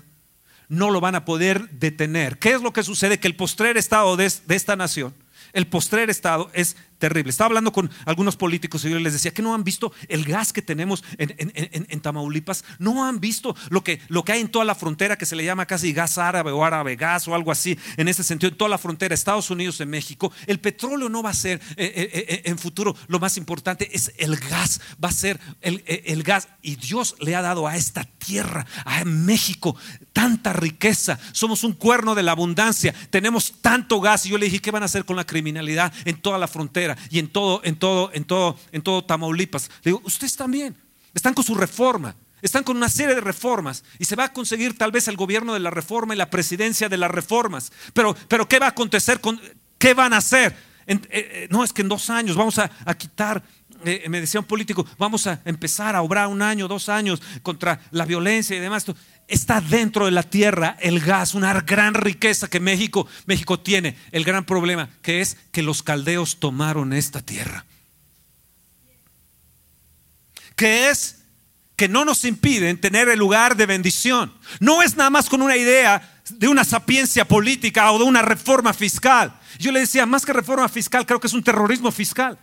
[0.68, 2.40] no lo van a poder detener.
[2.40, 3.20] ¿Qué es lo que sucede?
[3.20, 5.14] Que el postrer estado de, de esta nación,
[5.54, 7.32] el postrer estado es terrible.
[7.32, 10.54] Estaba hablando con algunos políticos y yo les decía que no han visto el gas
[10.54, 14.76] que tenemos en, Tamaulipas, no han visto lo que, lo que hay en toda la
[14.76, 18.08] frontera que se le llama casi gas árabe o árabe gas o algo así, en
[18.08, 20.32] ese sentido, en toda la frontera, Estados Unidos y México.
[20.46, 24.14] El petróleo no va a ser eh, eh, eh, en futuro lo más importante, es
[24.18, 26.50] el gas, va a ser el, el gas.
[26.62, 29.76] Y Dios le ha dado a esta tierra, a México,
[30.14, 31.18] tanta riqueza.
[31.32, 34.26] Somos un cuerno de la abundancia, tenemos tanto gas.
[34.26, 36.89] Y yo le dije, ¿qué van a hacer con la criminalidad en toda la frontera
[37.10, 39.70] y en todo, en todo, en todo, en todo Tamaulipas?
[39.84, 40.76] Le digo, ustedes también,
[41.14, 42.16] están con su reforma.
[42.42, 45.54] Están con una serie de reformas y se va a conseguir tal vez el gobierno
[45.54, 47.72] de la reforma y la presidencia de las reformas.
[47.94, 49.20] Pero, pero ¿qué va a acontecer?
[49.20, 49.42] Con,
[49.78, 50.56] ¿Qué van a hacer?
[50.90, 53.44] Eh, eh, no, es que en dos años vamos a, quitar,
[53.86, 57.82] eh, me decía un político, vamos a empezar a obrar un año, dos años contra
[57.92, 58.86] la violencia y demás.
[59.28, 63.96] Está dentro de la tierra el gas, una gran riqueza que México, México tiene.
[64.12, 67.66] El gran problema que es que los caldeos tomaron esta tierra.
[70.56, 71.20] Que es
[71.76, 74.34] que no nos impiden tener el lugar de bendición.
[74.60, 78.74] No es nada más con una idea de una sapiencia política o de una reforma
[78.74, 79.40] fiscal.
[79.58, 82.38] Yo le decía, más que reforma fiscal, creo que es un terrorismo fiscal.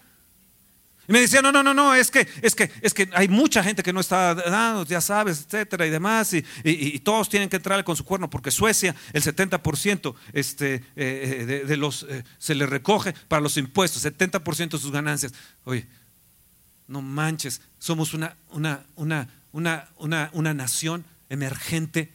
[1.08, 3.62] Y me decía, no, no, no, no, es que, es que, es que hay mucha
[3.62, 7.82] gente que no está dando, ya sabes, etcétera, y demás, y, todos tienen que entrar
[7.84, 13.14] con su cuerno, porque Suecia, el 70% este, eh, de, los, eh, se le recoge
[13.28, 15.32] para los impuestos, 70% de sus ganancias.
[15.64, 15.86] Oye,
[16.88, 22.12] no manches, somos una, una, una, una, una nación emergente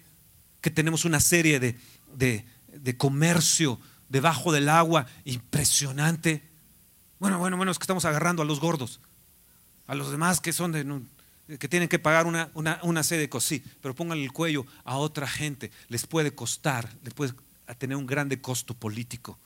[0.61, 1.77] que tenemos una serie de,
[2.13, 6.43] de, de, comercio debajo del agua impresionante.
[7.21, 8.99] Bueno, bueno, bueno, es que estamos agarrando a los gordos,
[9.85, 10.83] a los demás que son de,
[11.59, 14.65] que tienen que pagar una, una, una serie de cosas, sí, pero pónganle el cuello
[14.85, 17.33] a otra gente, les puede costar, les puede
[17.77, 19.37] tener un grande costo político.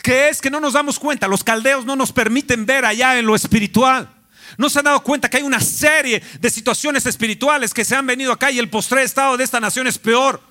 [0.00, 1.26] ¿Qué es que no nos damos cuenta?
[1.26, 4.08] Los caldeos no nos permiten ver allá en lo espiritual.
[4.56, 8.06] No se han dado cuenta que hay una serie de situaciones espirituales que se han
[8.06, 10.48] venido acá y el postre estado de esta nación es peor.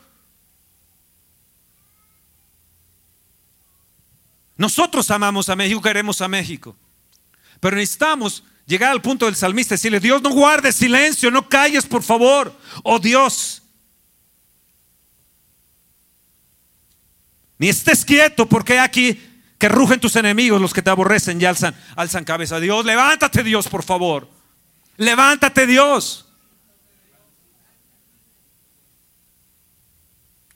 [4.59, 6.75] Nosotros amamos a México, queremos a México.
[7.61, 11.85] Pero necesitamos llegar al punto del salmista y decirle, Dios, no guardes silencio, no calles,
[11.85, 12.53] por favor.
[12.83, 13.61] Oh Dios,
[17.57, 19.17] ni estés quieto porque aquí
[19.57, 22.59] que rugen tus enemigos, los que te aborrecen y alzan, alzan cabeza.
[22.59, 24.29] Dios, levántate Dios, por favor.
[24.97, 26.28] Levántate Dios.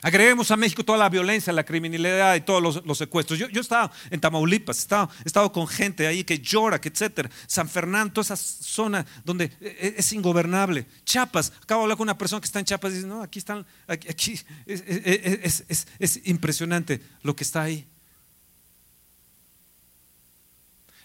[0.03, 3.39] Agreguemos a México toda la violencia, la criminalidad y todos los, secuestros.
[3.39, 7.29] Yo, he estado en Tamaulipas, he estado, con gente ahí que llora, etcétera.
[7.47, 10.85] San Fernando, toda esa zona donde e, e, es, ingobernable.
[11.05, 13.39] Chiapas, acabo de hablar con una persona que está en Chiapas y dice, no, aquí
[13.39, 14.37] están, aquí,
[14.67, 17.87] es impresionante lo que está ahí.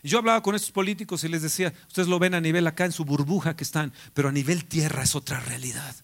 [0.02, 2.92] yo hablaba con estos políticos y les decía, ustedes lo ven a nivel acá en
[2.92, 5.94] su burbuja que están, pero a nivel tierra es otra realidad.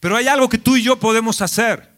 [0.00, 1.90] Pero hay algo que tú y yo podemos hacer.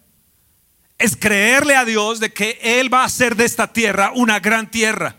[0.98, 4.70] Es creerle a Dios de que Él va a hacer de esta tierra una gran
[4.70, 5.16] tierra.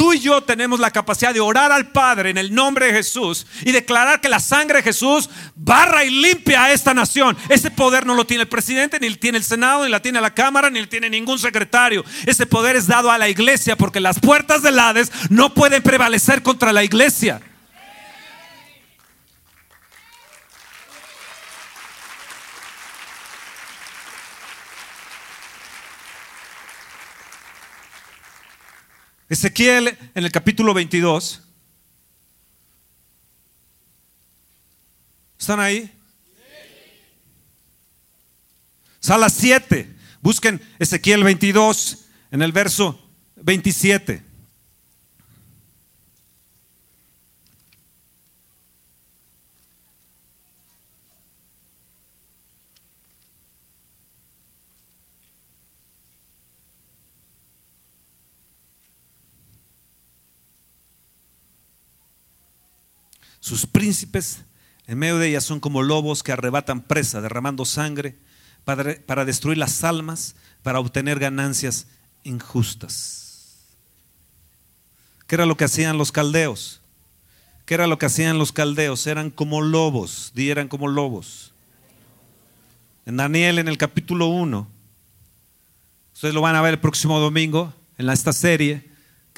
[0.00, 3.46] Tú y yo tenemos la capacidad de orar al Padre en el nombre de Jesús
[3.66, 7.36] y declarar que la sangre de Jesús barra y limpia a esta nación.
[7.50, 10.18] Ese poder no lo tiene el presidente, ni lo tiene el Senado, ni la tiene
[10.22, 12.02] la Cámara, ni lo tiene ningún secretario.
[12.24, 16.42] Ese poder es dado a la iglesia porque las puertas del Hades no pueden prevalecer
[16.42, 17.42] contra la iglesia.
[29.30, 31.40] Ezequiel en el capítulo 22.
[35.38, 35.88] ¿Están ahí?
[38.98, 39.88] Sala 7.
[40.20, 43.00] Busquen Ezequiel 22 en el verso
[43.36, 44.29] 27.
[63.50, 64.44] Sus príncipes
[64.86, 68.16] en medio de ellas son como lobos que arrebatan presa, derramando sangre
[68.64, 71.88] para, destruir las almas, para obtener ganancias
[72.22, 73.74] injustas.
[75.26, 76.80] ¿Qué era lo que hacían los caldeos?
[77.66, 79.04] ¿Qué era lo que hacían los caldeos?
[79.08, 81.52] Eran como lobos, di eran como lobos.
[83.04, 84.68] En Daniel, en el capítulo 1,
[86.14, 88.89] ustedes lo van a ver el próximo domingo en esta serie,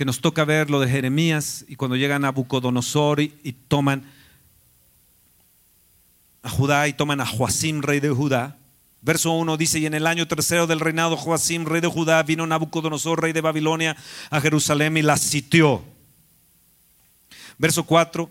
[0.03, 3.29] que nos toca ver lo de Jeremías y cuando llegan a Bucodonosor y,
[3.69, 4.03] toman
[6.43, 8.57] a Judá y toman a Joacim, rey de Judá,
[9.01, 12.45] Verso 1 dice, y en el año tercero del reinado Joacim, rey de Judá, vino
[12.49, 13.97] Nabucodonosor, rey de Babilonia,
[14.29, 15.85] a Jerusalén y la sitió.
[17.57, 18.29] Verso 4,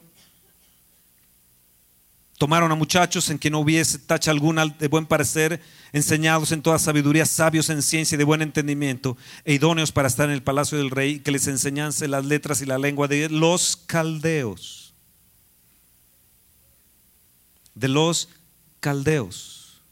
[2.41, 5.61] tomaron a muchachos en que no hubiese tacha alguna de buen parecer,
[5.93, 10.27] enseñados en toda sabiduría, sabios en ciencia y de buen entendimiento, e idóneos para estar
[10.27, 13.77] en el palacio del rey, que les enseñase las letras y la lengua de los
[13.77, 14.95] caldeos.
[17.75, 18.27] De los
[18.79, 19.83] caldeos.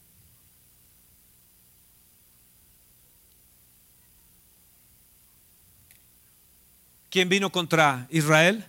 [7.12, 8.66] ¿Quién vino contra Israel?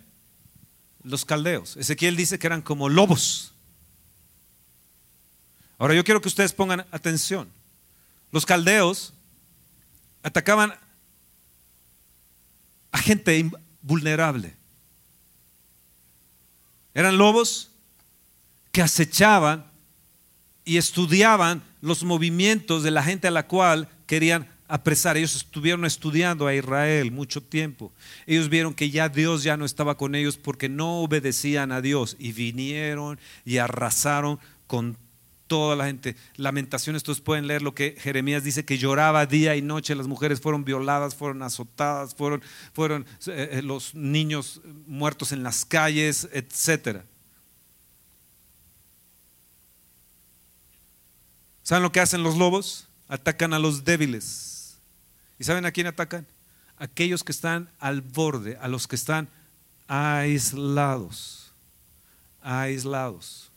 [1.01, 1.77] Los caldeos.
[1.77, 3.51] Ezequiel dice que eran como lobos.
[5.81, 7.49] Ahora yo quiero que ustedes pongan atención.
[8.31, 9.15] Los caldeos
[10.21, 10.75] atacaban
[12.91, 13.49] a gente
[13.81, 14.53] vulnerable.
[16.93, 17.71] Eran lobos
[18.71, 19.65] que acechaban
[20.65, 25.17] y estudiaban los movimientos de la gente a la cual querían apresar.
[25.17, 27.91] Ellos estuvieron estudiando a Israel mucho tiempo.
[28.27, 32.17] Ellos vieron que ya Dios ya no estaba con ellos porque no obedecían a Dios
[32.19, 34.95] y vinieron y arrasaron con
[35.51, 36.15] toda la gente.
[36.37, 40.39] Lamentaciones, ustedes pueden leer lo que Jeremías dice, que lloraba día y noche, las mujeres
[40.39, 47.03] fueron violadas, fueron azotadas, fueron, fueron eh, eh, los niños muertos en las calles, etcétera.
[51.63, 52.87] ¿Saben lo que hacen los lobos?
[53.09, 54.79] Atacan a los débiles
[55.37, 56.25] ¿Y saben a quién atacan?
[56.77, 59.27] Aquellos que están al borde, a los que están
[59.89, 61.51] aislados.
[62.41, 63.50] Aislados.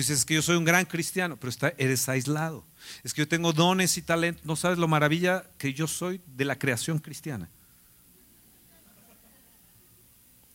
[0.00, 2.64] Tú dices que yo soy un gran cristiano, pero eres aislado.
[3.04, 4.46] Es que yo tengo dones y talentos.
[4.46, 7.50] No sabes lo maravilla que yo soy de la creación cristiana.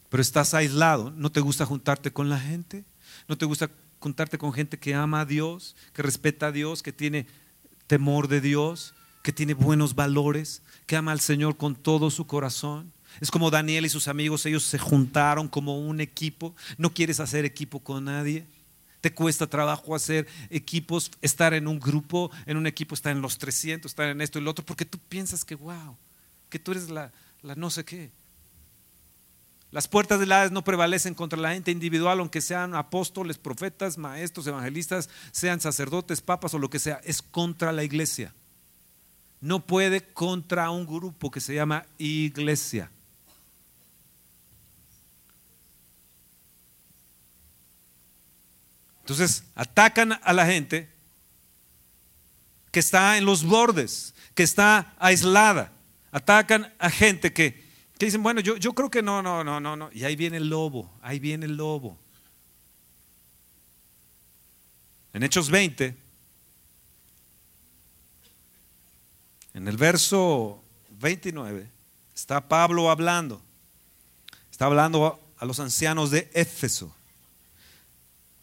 [0.09, 1.11] Pero estás aislado.
[1.11, 2.85] ¿No te gusta juntarte con la gente?
[3.27, 6.91] ¿No te gusta juntarte con gente que ama a Dios, que respeta a Dios, que
[6.91, 7.27] tiene
[7.85, 12.91] temor de Dios, que tiene buenos valores, que ama al Señor con todo su corazón.
[13.21, 16.55] Es como Daniel y sus amigos, ellos se juntaron como un equipo.
[16.79, 18.47] No quieres hacer equipo con nadie.
[19.01, 23.37] Te cuesta trabajo hacer equipos, estar en un grupo, en un equipo, estar en los
[23.37, 25.95] 300, estar en esto y lo otro, porque tú piensas que, wow,
[26.49, 28.11] que tú eres la, la no sé qué.
[29.75, 34.47] Las puertas del Hades no prevalecen contra la gente individual, aunque sean apóstoles, profetas, maestros,
[34.47, 37.01] evangelistas, sean sacerdotes, papas o lo que sea.
[37.03, 38.33] Es contra la iglesia.
[39.41, 42.89] No puede contra un grupo que se llama iglesia.
[49.05, 50.89] Entonces, atacan a la gente
[52.71, 55.71] que está en los bordes, que está aislada.
[56.11, 57.65] Atacan a gente que
[57.97, 59.89] que dicen, bueno, yo, yo creo que no, no, no, no, no.
[59.93, 61.97] Y ahí viene el lobo, ahí viene el lobo.
[65.13, 65.95] En Hechos 20,
[69.53, 71.71] en el verso 29,
[72.13, 73.41] está Pablo hablando.
[74.51, 76.93] Está hablando a los ancianos de Éfeso.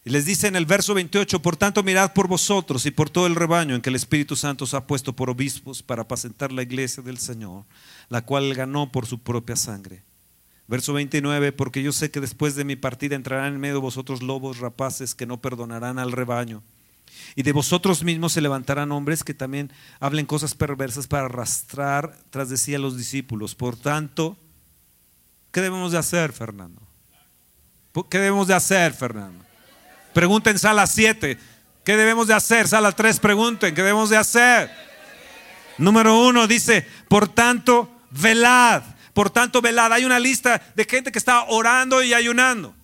[0.05, 3.29] Y les dice en el verso 28, por tanto mirad por vosotros y por todo
[3.29, 6.62] el rebaño en que el Espíritu Santo os ha puesto por obispos para apacentar la
[6.62, 7.65] iglesia del Señor,
[8.09, 10.03] la cual ganó por su propia sangre.
[10.67, 14.23] Verso 29, porque yo sé que después de mi partida entrarán en medio de vosotros
[14.23, 16.65] lobos rapaces que no perdonarán al rebaño.
[17.37, 22.49] Y de vosotros mismos se levantarán hombres que también hablen cosas perversas para arrastrar tras
[22.49, 23.55] de sí a los discípulos.
[23.55, 24.37] Por tanto,
[25.53, 26.81] ¿qué debemos de hacer, Fernando?
[28.11, 29.52] ¿Qué debemos de hacer, Fernando?
[30.12, 31.38] Pregunten sala 7.
[31.85, 32.68] ¿Qué debemos de hacer?
[32.68, 33.75] Sala 3 pregunten.
[33.75, 34.70] ¿Qué debemos de hacer?
[35.79, 38.83] Número uno dice, por tanto, velad.
[39.14, 39.92] Por tanto, velad.
[39.92, 42.75] Hay una lista de gente que está orando y ayunando.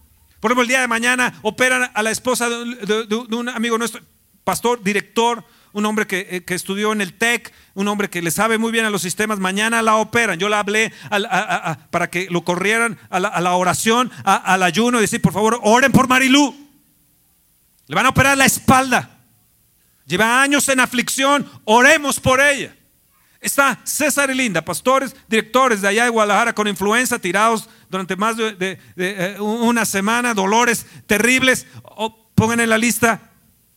[0.40, 4.00] Por ejemplo, el día de mañana operan a la esposa de, un amigo nuestro,
[4.44, 8.56] pastor, director, un hombre eh, que, estudió en el TEC, un hombre que le sabe
[8.56, 10.38] muy bien a los sistemas, mañana la operan.
[10.38, 10.92] Yo la hablé
[11.90, 16.08] para que lo corrieran a la, oración, al ayuno, y decir, por favor, oren por
[16.08, 16.67] Marilú.
[17.88, 19.18] Le van a operar la espalda.
[20.06, 21.50] Lleva años en aflicción.
[21.64, 22.74] Oremos por ella.
[23.40, 28.36] Está César y Linda, pastores, directores de allá de Guadalajara con influenza, tirados durante más
[28.36, 31.66] de, eh, una semana, dolores terribles.
[32.34, 33.30] pongan en la lista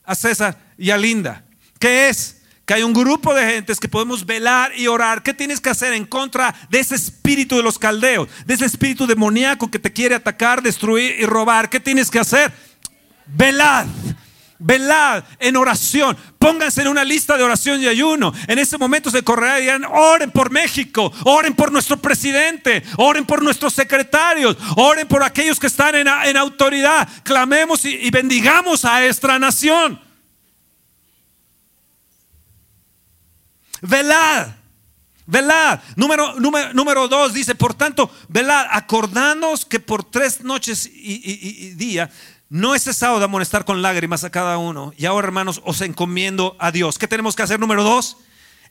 [0.03, 1.45] a César y a Linda.
[1.79, 2.41] ¿Qué es?
[2.65, 5.21] Que hay un grupo de gentes que podemos velar y orar.
[5.23, 8.29] ¿Qué tienes que hacer en contra de ese espíritu de los caldeos?
[8.45, 11.69] De ese espíritu demoníaco que te quiere atacar, destruir y robar.
[11.69, 12.51] ¿Qué tienes que hacer?
[13.33, 13.85] Velad,
[14.59, 16.17] velad en oración.
[16.37, 18.33] Pónganse en una lista de oración y ayuno.
[18.47, 23.25] En ese momento se correrá y dirán, oren por México, oren por nuestro presidente, oren
[23.25, 27.07] por nuestros secretarios, oren por aquellos que están en, autoridad.
[27.23, 29.99] Clamemos y, y bendigamos a esta nación.
[33.81, 34.47] Velad.
[35.25, 35.79] Velad.
[35.95, 41.69] Número, número, número, dos dice, por tanto, velad, acordanos que por tres noches y, y
[41.75, 42.09] día
[42.51, 44.93] no he cesado de amonestar con lágrimas a cada uno.
[44.97, 46.99] Y ahora, hermanos, os encomiendo a Dios.
[46.99, 47.61] ¿Qué tenemos que hacer?
[47.61, 48.17] Número dos,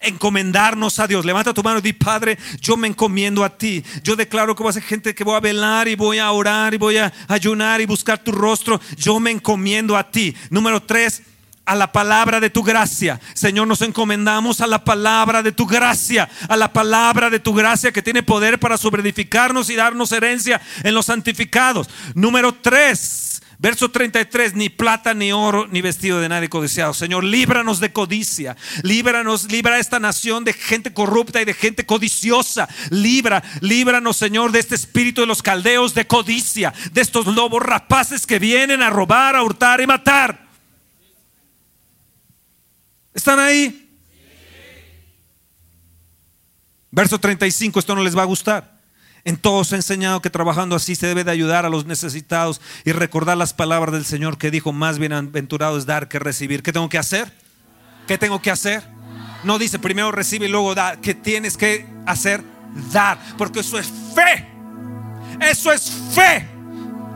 [0.01, 1.25] encomendarnos a Dios.
[1.25, 3.83] Levanta tu mano y di, Padre, yo me encomiendo a ti.
[4.05, 6.75] Yo declaro que voy a ser gente que voy a velar y voy a orar
[6.75, 8.79] y voy a ayunar y buscar tu rostro.
[8.99, 10.37] Yo me encomiendo a ti.
[10.51, 11.23] Número tres,
[11.65, 13.19] a la palabra de tu gracia.
[13.33, 17.93] Señor, nos encomendamos a la palabra de tu gracia, a la palabra de tu gracia
[17.93, 21.89] que tiene poder para sobreedificarnos y darnos herencia en los santificados.
[22.15, 23.30] Número tres,
[23.63, 26.95] Verso 33, ni plata, ni oro, ni vestido de nadie codiciado.
[26.95, 28.57] Señor, líbranos de codicia.
[28.83, 32.71] Líbranos, libra a esta nación de gente corrupta y de gente codiciosa.
[32.89, 38.27] Libra, líbranos, Señor, de este espíritu de los caldeos de codicia, de estos lobos rapaces
[38.27, 40.49] que vienen a robar, a hurtar y matar.
[43.13, 43.91] ¿Están ahí?
[46.91, 48.80] Verso 35, esto no les va a gustar.
[49.25, 52.93] En todos he enseñado que trabajando así se debe de ayudar a los necesitados y
[52.93, 56.63] recordar las palabras del Señor que dijo, más bienaventurado es dar que recibir.
[56.63, 57.33] ¿Qué tengo que hacer?
[58.07, 58.83] ¿Qué tengo que hacer?
[59.45, 60.97] No dice primero recibe y luego da.
[61.01, 62.43] ¿Qué tienes que hacer?
[62.93, 63.19] Dar.
[63.37, 64.47] Porque eso es fe.
[65.41, 66.47] Eso es fe.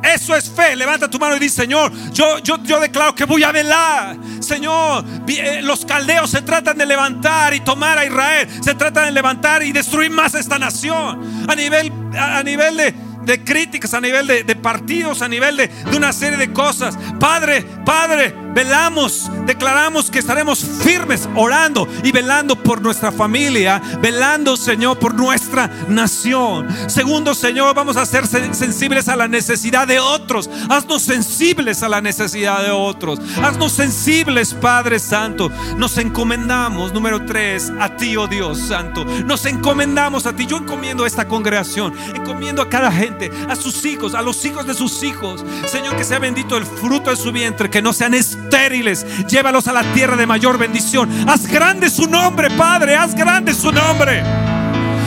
[0.02, 0.76] Eso es fe.
[0.76, 4.16] Levanta tu mano y dice, Señor, yo, yo, yo declaro que voy a velar.
[4.44, 8.48] Señor, eh, los caldeos se tratan de levantar y tomar a Israel.
[8.62, 11.46] Se tratan de levantar y destruir más esta nación.
[11.48, 15.96] A nivel, a nivel de de críticas, a nivel de, partidos, a nivel de, de,
[15.96, 16.96] una serie de cosas.
[17.18, 24.98] Padre, Padre, velamos, declaramos que estaremos firmes orando y velando por nuestra familia, velando, Señor,
[24.98, 26.68] por nuestra nación.
[26.88, 30.48] Segundo, Señor, vamos a ser sensibles a la necesidad de otros.
[30.68, 33.18] Haznos sensibles a la necesidad de otros.
[33.42, 35.50] Haznos sensibles, Padre Santo.
[35.76, 39.04] Nos encomendamos, número tres, a ti, oh Dios Santo.
[39.04, 40.46] Nos encomendamos a ti.
[40.46, 44.66] Yo encomiendo a esta congregación, encomiendo a cada gente a sus hijos, a los hijos
[44.66, 45.44] de sus hijos.
[45.66, 48.14] Señor, que sea bendito el fruto de su vientre, que no sean
[48.44, 49.04] estériles.
[49.26, 51.10] Llévalos a la tierra de mayor bendición.
[51.28, 54.22] Haz grande su nombre, Padre, haz grande su nombre.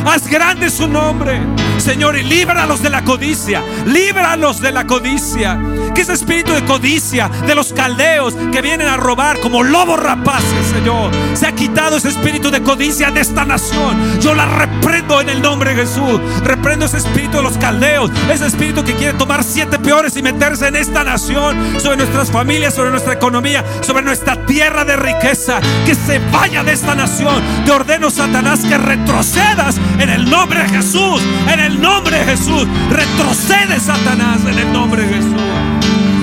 [0.05, 1.41] Haz grande su nombre,
[1.79, 3.61] Señor, y líbralos de la codicia.
[3.85, 5.59] Líbralos de la codicia.
[5.97, 10.67] Que ese espíritu de codicia de los caldeos que vienen a robar como lobos rapaces,
[10.71, 13.97] Señor, se ha quitado ese espíritu de codicia de esta nación.
[14.21, 16.21] Yo la reprendo en el nombre de Jesús.
[16.43, 20.67] Reprendo ese espíritu de los caldeos, ese espíritu que quiere tomar siete peores y meterse
[20.67, 25.59] en esta nación, sobre nuestras familias, sobre nuestra economía, sobre nuestra tierra de riqueza.
[25.83, 27.41] Que se vaya de esta nación.
[27.65, 32.67] Te ordeno, Satanás, que retrocedas en el nombre de Jesús, en el nombre de Jesús.
[32.91, 35.66] Retrocede Satanás en el nombre de Jesús.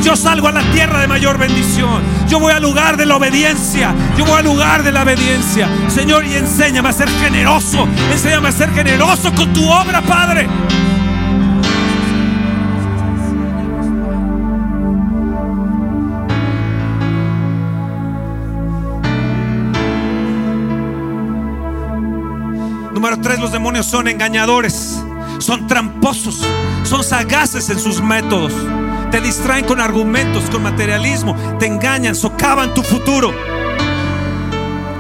[0.05, 2.03] Yo salgo a la tierra de mayor bendición.
[2.29, 3.95] Yo voy al lugar de la obediencia.
[4.19, 5.67] Yo voy al lugar de la obediencia.
[5.89, 7.89] Señor, y enséñame a ser generoso.
[8.13, 10.47] Enséñame a ser generoso con tu obra, Padre.
[22.93, 25.03] Número tres, los demonios son engañadores,
[25.39, 26.47] son tramposos,
[26.83, 28.53] son sagaces en sus métodos.
[29.15, 33.33] Te distraen con argumentos, con materialismo, te engañan, socavan tu futuro.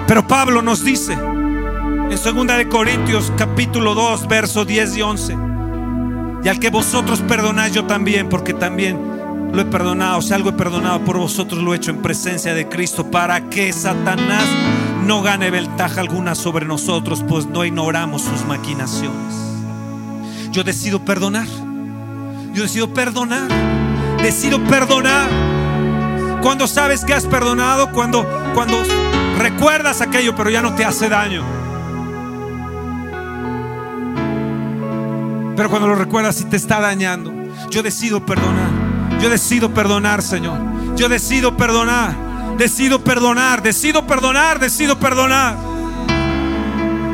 [0.07, 2.23] Pero Pablo nos dice en 2
[2.57, 5.39] de Corintios capítulo 2, verso 10 y 11,
[6.45, 10.53] y al que vosotros perdonáis yo también, porque también lo he perdonado, si algo he
[10.53, 14.47] perdonado por vosotros lo he hecho en presencia de Cristo para que Satanás
[15.05, 19.35] no gane ventaja alguna sobre nosotros, pues no ignoramos sus maquinaciones.
[20.53, 21.49] Yo decido perdonar.
[22.55, 23.84] Yo decido perdonar.
[24.25, 25.29] Decido perdonar.
[26.41, 28.83] Cuando sabes que has perdonado, cuando, cuando
[29.37, 31.45] recuerdas aquello, pero ya no te hace daño.
[35.55, 37.35] Pero cuando lo recuerdas y te está dañando,
[37.69, 38.71] yo decido perdonar.
[39.21, 40.59] Yo decido perdonar, Señor.
[40.97, 42.17] Yo decido perdonar.
[42.57, 45.55] Decido perdonar, decido perdonar, decido perdonar.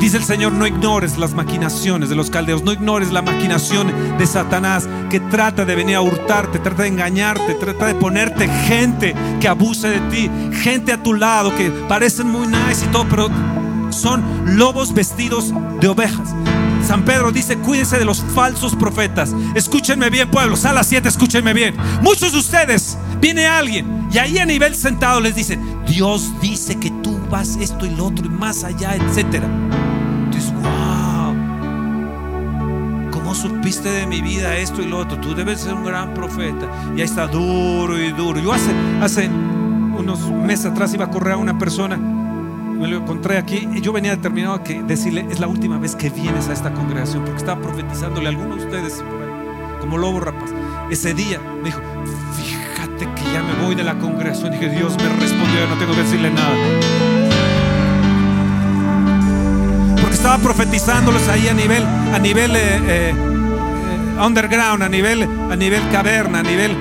[0.00, 4.26] Dice el Señor, no ignores las maquinaciones de los caldeos, no ignores la maquinación de
[4.26, 9.46] Satanás que trata de venir a hurtarte, trata de engañarte, trata de ponerte gente que
[9.46, 10.30] abuse de ti,
[10.62, 13.28] gente a tu lado que parecen muy nice y todo, pero
[13.90, 14.24] son
[14.56, 16.34] lobos vestidos de ovejas.
[16.86, 19.34] San Pedro dice, cuídense de los falsos profetas.
[19.54, 20.56] Escúchenme bien, pueblo.
[20.56, 21.76] Sala 7, escúchenme bien.
[22.00, 26.90] Muchos de ustedes Viene alguien y ahí a nivel sentado les dicen, Dios dice que
[27.02, 29.46] tú vas esto y lo otro y más allá, etcétera.
[33.40, 35.18] Supiste de mi vida esto y lo otro?
[35.18, 36.68] Tú debes ser un gran profeta.
[36.96, 38.40] Y ahí está duro y duro.
[38.40, 38.70] Yo hace,
[39.00, 41.98] hace unos meses atrás iba a correr a una persona
[42.80, 45.94] me lo encontré aquí y yo venía determinado a que decirle, es la última vez
[45.94, 49.04] que vienes a esta congregación, porque estaba profetizándole a algunos de ustedes
[49.80, 50.50] como lobo rapaz.
[50.90, 51.80] Ese día me dijo,
[52.36, 54.52] fíjate que ya me voy de la congregación.
[54.52, 56.56] dije, Dios me respondió, no tengo que decirle nada.
[60.00, 63.29] Porque estaba profetizándoles ahí a nivel, a nivel eh, eh,
[64.20, 66.76] underground, a nivel, a nivel caverna, a nivel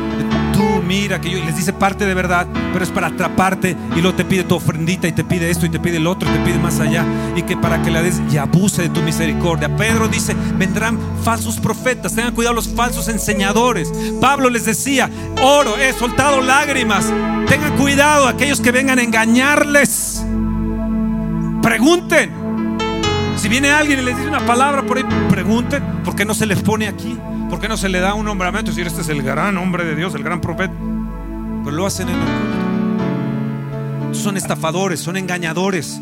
[0.89, 4.25] mira, que yo les dice parte de verdad, pero es para atraparte y luego te
[4.25, 6.57] pide tu ofrendita y te pide esto y te pide el otro y te pide
[6.57, 9.75] más allá y que para que la des y abuse de tu misericordia.
[9.77, 13.93] Pedro dice, vendrán falsos profetas, tengan cuidado los falsos enseñadores.
[14.19, 17.05] Pablo les decía, oro, he soltado lágrimas,
[17.47, 20.25] tengan cuidado aquellos que vengan a engañarles.
[21.61, 22.38] Pregunten.
[23.49, 26.61] Viene alguien y les dice una palabra por ahí, pregunten, ¿por qué no se les
[26.61, 27.17] pone aquí?
[27.49, 29.85] ¿Por qué no se le da un nombramiento y decir este es el gran hombre
[29.85, 30.75] de Dios, el gran profeta?
[31.63, 34.19] Pero lo hacen en el culto.
[34.19, 35.99] Son estafadores, son engañadores.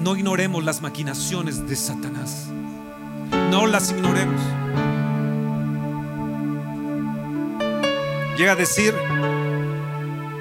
[0.00, 2.48] No ignoremos las maquinaciones de Satanás.
[3.52, 4.40] No las ignoremos.
[8.36, 8.92] Llega a decir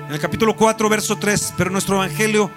[0.07, 2.49] en el capítulo 4, verso 3, pero nuestro evangelio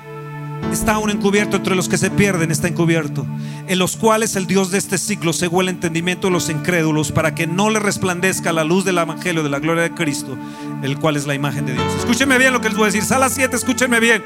[0.73, 3.27] está aún encubierto entre los que se pierden, está encubierto,
[3.67, 7.35] en los cuales el Dios de este siglo cegó el entendimiento de los incrédulos para
[7.35, 10.37] que no le resplandezca la luz del Evangelio de la gloria de Cristo,
[10.83, 11.95] el cual es la imagen de Dios.
[11.99, 13.03] Escúchenme bien lo que les voy a decir.
[13.05, 14.23] Sala 7, escúchenme bien.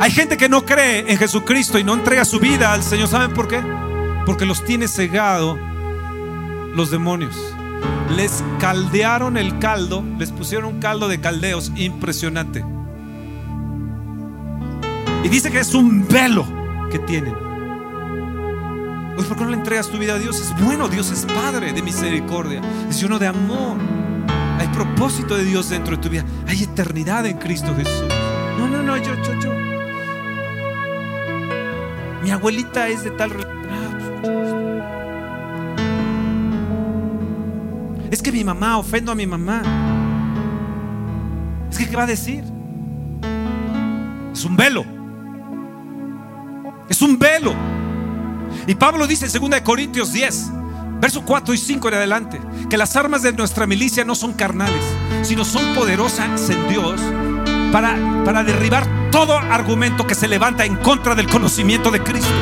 [0.00, 3.08] Hay gente que no cree en Jesucristo y no entrega su vida al Señor.
[3.08, 3.60] ¿Saben por qué?
[4.26, 5.58] Porque los tiene cegado
[6.74, 7.36] los demonios.
[8.14, 12.64] Les caldearon el caldo, les pusieron un caldo de caldeos impresionante.
[15.24, 16.46] Y dice que es un velo
[16.90, 17.34] que tienen.
[19.14, 20.40] Pues ¿por qué no le entregas tu vida a Dios?
[20.40, 23.76] Es bueno, Dios es Padre de misericordia, es uno de amor.
[24.58, 26.24] Hay propósito de Dios dentro de tu vida.
[26.46, 28.08] Hay eternidad en Cristo Jesús.
[28.58, 29.52] No, no, no, yo, yo, yo.
[32.22, 33.32] Mi abuelita es de tal...
[38.10, 39.62] Es que mi mamá, ofendo a mi mamá.
[41.70, 42.44] Es que, ¿qué va a decir?
[44.32, 44.97] Es un velo.
[46.88, 47.54] Es un velo.
[48.66, 50.50] Y Pablo dice en 2 Corintios 10,
[51.00, 54.84] verso 4 y 5 en adelante, que las armas de nuestra milicia no son carnales,
[55.22, 57.00] sino son poderosas en Dios
[57.72, 62.34] para, para derribar todo argumento que se levanta en contra del conocimiento de Cristo.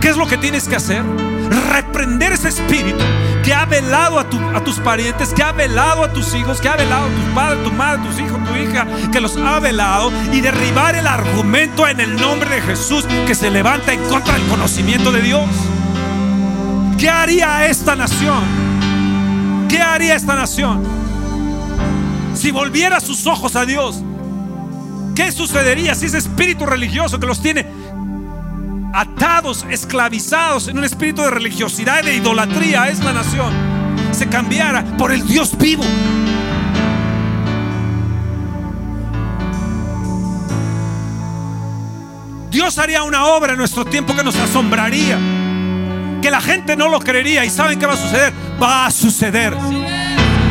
[0.00, 1.02] ¿Qué es lo que tienes que hacer?
[1.50, 3.04] Reprender ese espíritu
[3.44, 4.28] que ha velado a,
[4.64, 7.72] tus parientes, que ha velado a tus hijos, que ha velado a tus padres, tu
[7.72, 12.16] madre, tus hijos, tu hija, que los ha velado y derribar el argumento en el
[12.16, 15.48] nombre de Jesús que se levanta en contra del conocimiento de Dios.
[16.98, 18.42] ¿Qué haría esta nación?
[19.68, 20.82] ¿Qué haría esta nación?
[22.34, 24.02] Si volviera sus ojos a Dios,
[25.14, 27.64] ¿qué sucedería si ese espíritu religioso que los tiene
[28.96, 33.52] atados, esclavizados en un espíritu de religiosidad y de idolatría a esta nación,
[34.10, 35.84] se cambiara por el Dios vivo.
[42.50, 45.18] Dios haría una obra en nuestro tiempo que nos asombraría,
[46.22, 48.32] que la gente no lo creería y saben qué va a suceder.
[48.60, 49.54] Va a suceder,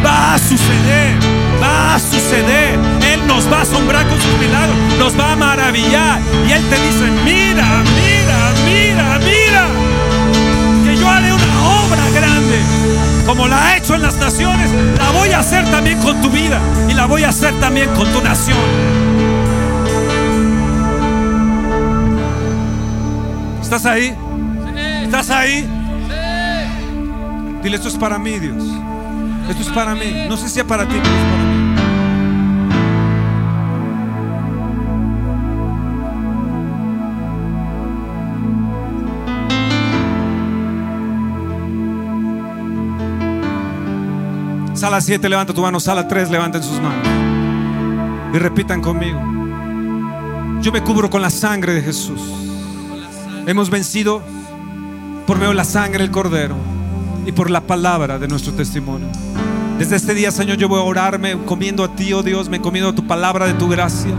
[0.06, 1.18] va a suceder,
[1.60, 2.95] va a suceder.
[3.28, 7.12] Nos va a asombrar con sus milagros, nos va a maravillar y Él te dice,
[7.24, 8.26] mira, mira
[8.66, 9.68] mira, mira,
[10.84, 12.60] que yo haré una obra grande,
[13.26, 16.60] como la ha hecho en las naciones, la voy a hacer también con tu vida
[16.90, 18.58] y la voy a hacer también con tu nación.
[23.62, 24.16] ¿Estás ahí?
[25.04, 25.68] ¿Estás ahí?
[27.64, 28.64] Dile, esto es para mí, Dios.
[29.50, 30.26] Esto es para mí.
[30.30, 31.55] No sé si es para ti, pero es para mí.
[44.86, 45.80] Sala 7, levanta tu mano.
[45.80, 47.08] Sala 3, levanten sus manos.
[48.32, 49.20] Y repitan conmigo.
[50.62, 52.22] Yo me cubro con la sangre de Jesús.
[53.48, 54.22] Hemos vencido
[55.26, 56.56] por medio de la sangre del Cordero
[57.26, 59.08] y por la palabra de nuestro testimonio.
[59.80, 62.92] Desde este día, Señor, yo voy a orarme comiendo a ti, oh Dios, me comiendo
[62.92, 64.14] a tu palabra de tu gracia.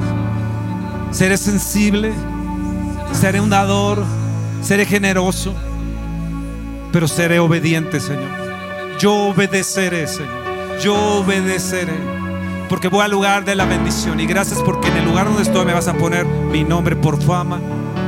[1.12, 2.12] Seré sensible,
[3.12, 4.02] seré un dador,
[4.62, 5.54] seré generoso,
[6.90, 8.30] pero seré obediente, Señor.
[8.98, 10.45] Yo obedeceré, Señor.
[10.82, 11.94] Yo obedeceré.
[12.68, 14.18] Porque voy al lugar de la bendición.
[14.20, 17.22] Y gracias porque en el lugar donde estoy me vas a poner mi nombre por
[17.22, 17.60] fama,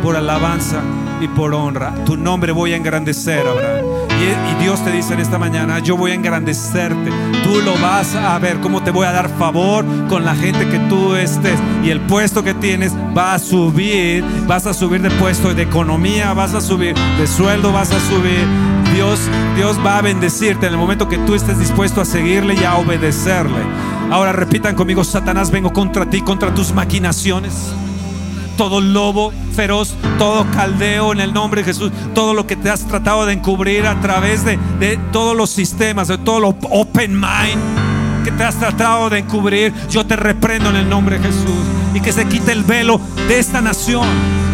[0.02, 0.82] por alabanza
[1.20, 1.94] y por honra.
[2.04, 3.87] Tu nombre voy a engrandecer, Abraham.
[4.18, 7.10] Y, Dios te dice en esta mañana, yo voy a engrandecerte.
[7.44, 10.78] Tú lo vas a ver, cómo te voy a dar favor con la gente que
[10.88, 11.58] tú estés.
[11.84, 14.24] Y el puesto que tienes va a subir.
[14.46, 18.46] Vas a subir de puesto de economía, vas a subir de sueldo, vas a subir.
[18.92, 19.20] Dios,
[19.56, 22.76] Dios va a bendecirte en el momento que tú estés dispuesto a seguirle y a
[22.76, 23.60] obedecerle.
[24.10, 27.72] Ahora repitan conmigo, Satanás, vengo contra ti, contra tus maquinaciones
[28.58, 32.86] todo lobo feroz, todo caldeo en el nombre de Jesús, todo lo que te has
[32.86, 34.58] tratado de encubrir a través de,
[35.12, 40.04] todos los sistemas, de todo lo open mind que te has tratado de encubrir, yo
[40.04, 41.64] te reprendo en el nombre de Jesús.
[41.94, 44.06] Y que se quite el velo de esta nación,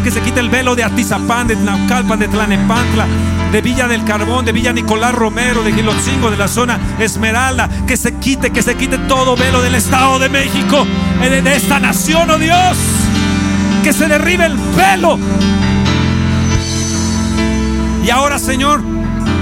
[0.05, 3.07] que se quite el velo de Atizapán, de Naucalpan, de Tlanepantla,
[3.51, 7.97] de Villa del Carbón, de Villa Nicolás Romero, de Gilotzingo, de la zona Esmeralda, que
[7.97, 10.87] se quite, que se quite todo velo del Estado de México,
[11.23, 13.04] eh, de esta nación, oh Dios
[13.85, 15.19] que se derribe el velo.
[18.03, 18.81] Y ahora, Señor,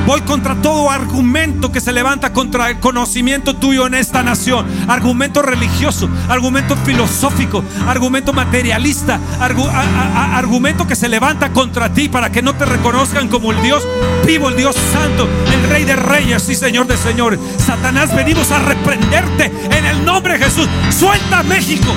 [0.05, 4.67] voy contra todo argumento que se levanta contra el conocimiento tuyo en esta nación.
[4.89, 12.57] Argumento religioso, argumento filosófico, argumento materialista, argumento que se levanta contra ti para que no
[12.57, 13.87] te reconozcan como el Dios
[14.27, 17.39] vivo, el Dios santo, el Rey de Reyes y Señor de Señores.
[17.59, 20.69] Satanás, venimos a reprenderte en el nombre de Jesús.
[20.91, 21.95] Suelta México.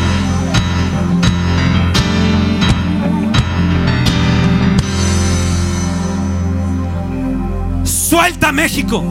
[8.16, 9.04] Suelta México.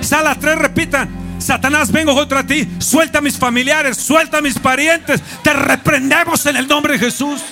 [0.00, 1.40] Sala tres repitan.
[1.40, 2.68] Satanás, vengo contra ti.
[2.78, 5.20] Suelta a mis familiares, suelta a mis parientes.
[5.42, 7.42] Te reprendemos en el nombre de Jesús.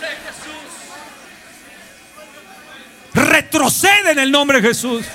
[3.14, 5.06] Retrocede en el nombre de Jesús.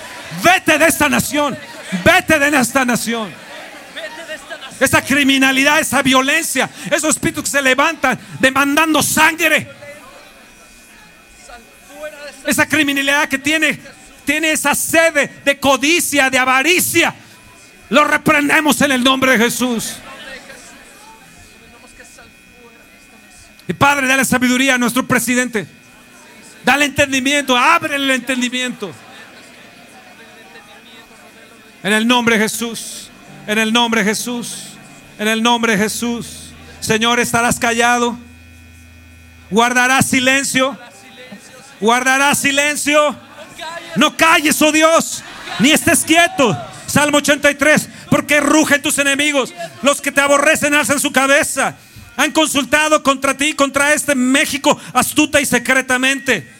[0.44, 1.58] Vete de esta nación.
[2.04, 3.32] Vete de esta nación.
[4.78, 9.70] Esa criminalidad, esa violencia, esos espíritus que se levantan demandando sangre.
[12.46, 17.14] Esa criminalidad que tiene tiene esa sede de codicia, de avaricia,
[17.90, 19.96] lo reprendemos en el nombre de Jesús.
[23.68, 25.68] Y Padre, dale sabiduría a nuestro presidente.
[26.66, 28.92] Dale entendimiento, abre el entendimiento.
[31.84, 33.10] En el nombre de Jesús,
[33.46, 34.70] en el nombre de Jesús,
[35.20, 36.54] en el nombre de Jesús.
[36.80, 38.18] Señor, estarás callado.
[39.50, 40.78] Guardarás silencio.
[41.80, 43.16] Guardarás silencio.
[43.96, 45.24] No calles, oh Dios,
[45.60, 46.58] ni estés quieto.
[46.88, 51.76] Salmo 83, porque rugen tus enemigos, los que te aborrecen alzan su cabeza.
[52.16, 56.52] Han consultado contra ti, contra este México, astuta y secretamente.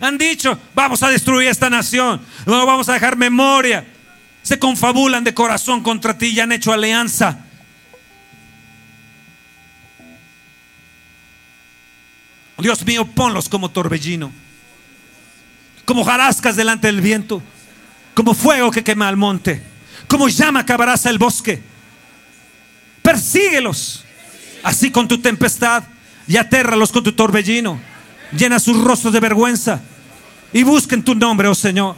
[0.00, 3.86] Han dicho, vamos a destruir esta nación, no vamos a dejar memoria.
[4.42, 7.38] Se confabulan de corazón contra ti y han hecho alianza.
[12.58, 14.45] Dios mío, ponlos como torbellino
[15.86, 17.40] como jarascas delante del viento,
[18.12, 19.62] como fuego que quema el monte,
[20.08, 21.62] como llama que abraza el bosque.
[23.00, 24.04] Persíguelos,
[24.62, 25.84] así con tu tempestad,
[26.28, 27.80] y atérralos con tu torbellino.
[28.36, 29.80] Llena sus rostros de vergüenza
[30.52, 31.94] y busquen tu nombre, oh Señor.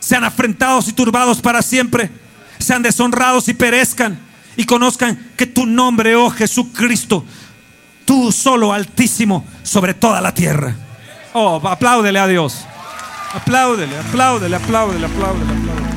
[0.00, 2.10] Sean afrentados y turbados para siempre,
[2.58, 4.18] sean deshonrados y perezcan,
[4.56, 7.24] y conozcan que tu nombre, oh Jesucristo,
[8.04, 10.74] tú solo altísimo sobre toda la tierra.
[11.32, 12.66] Oh, apláudele a Dios.
[13.36, 15.95] Apláudele, apláudele, apláudele, apláudele, apláudele.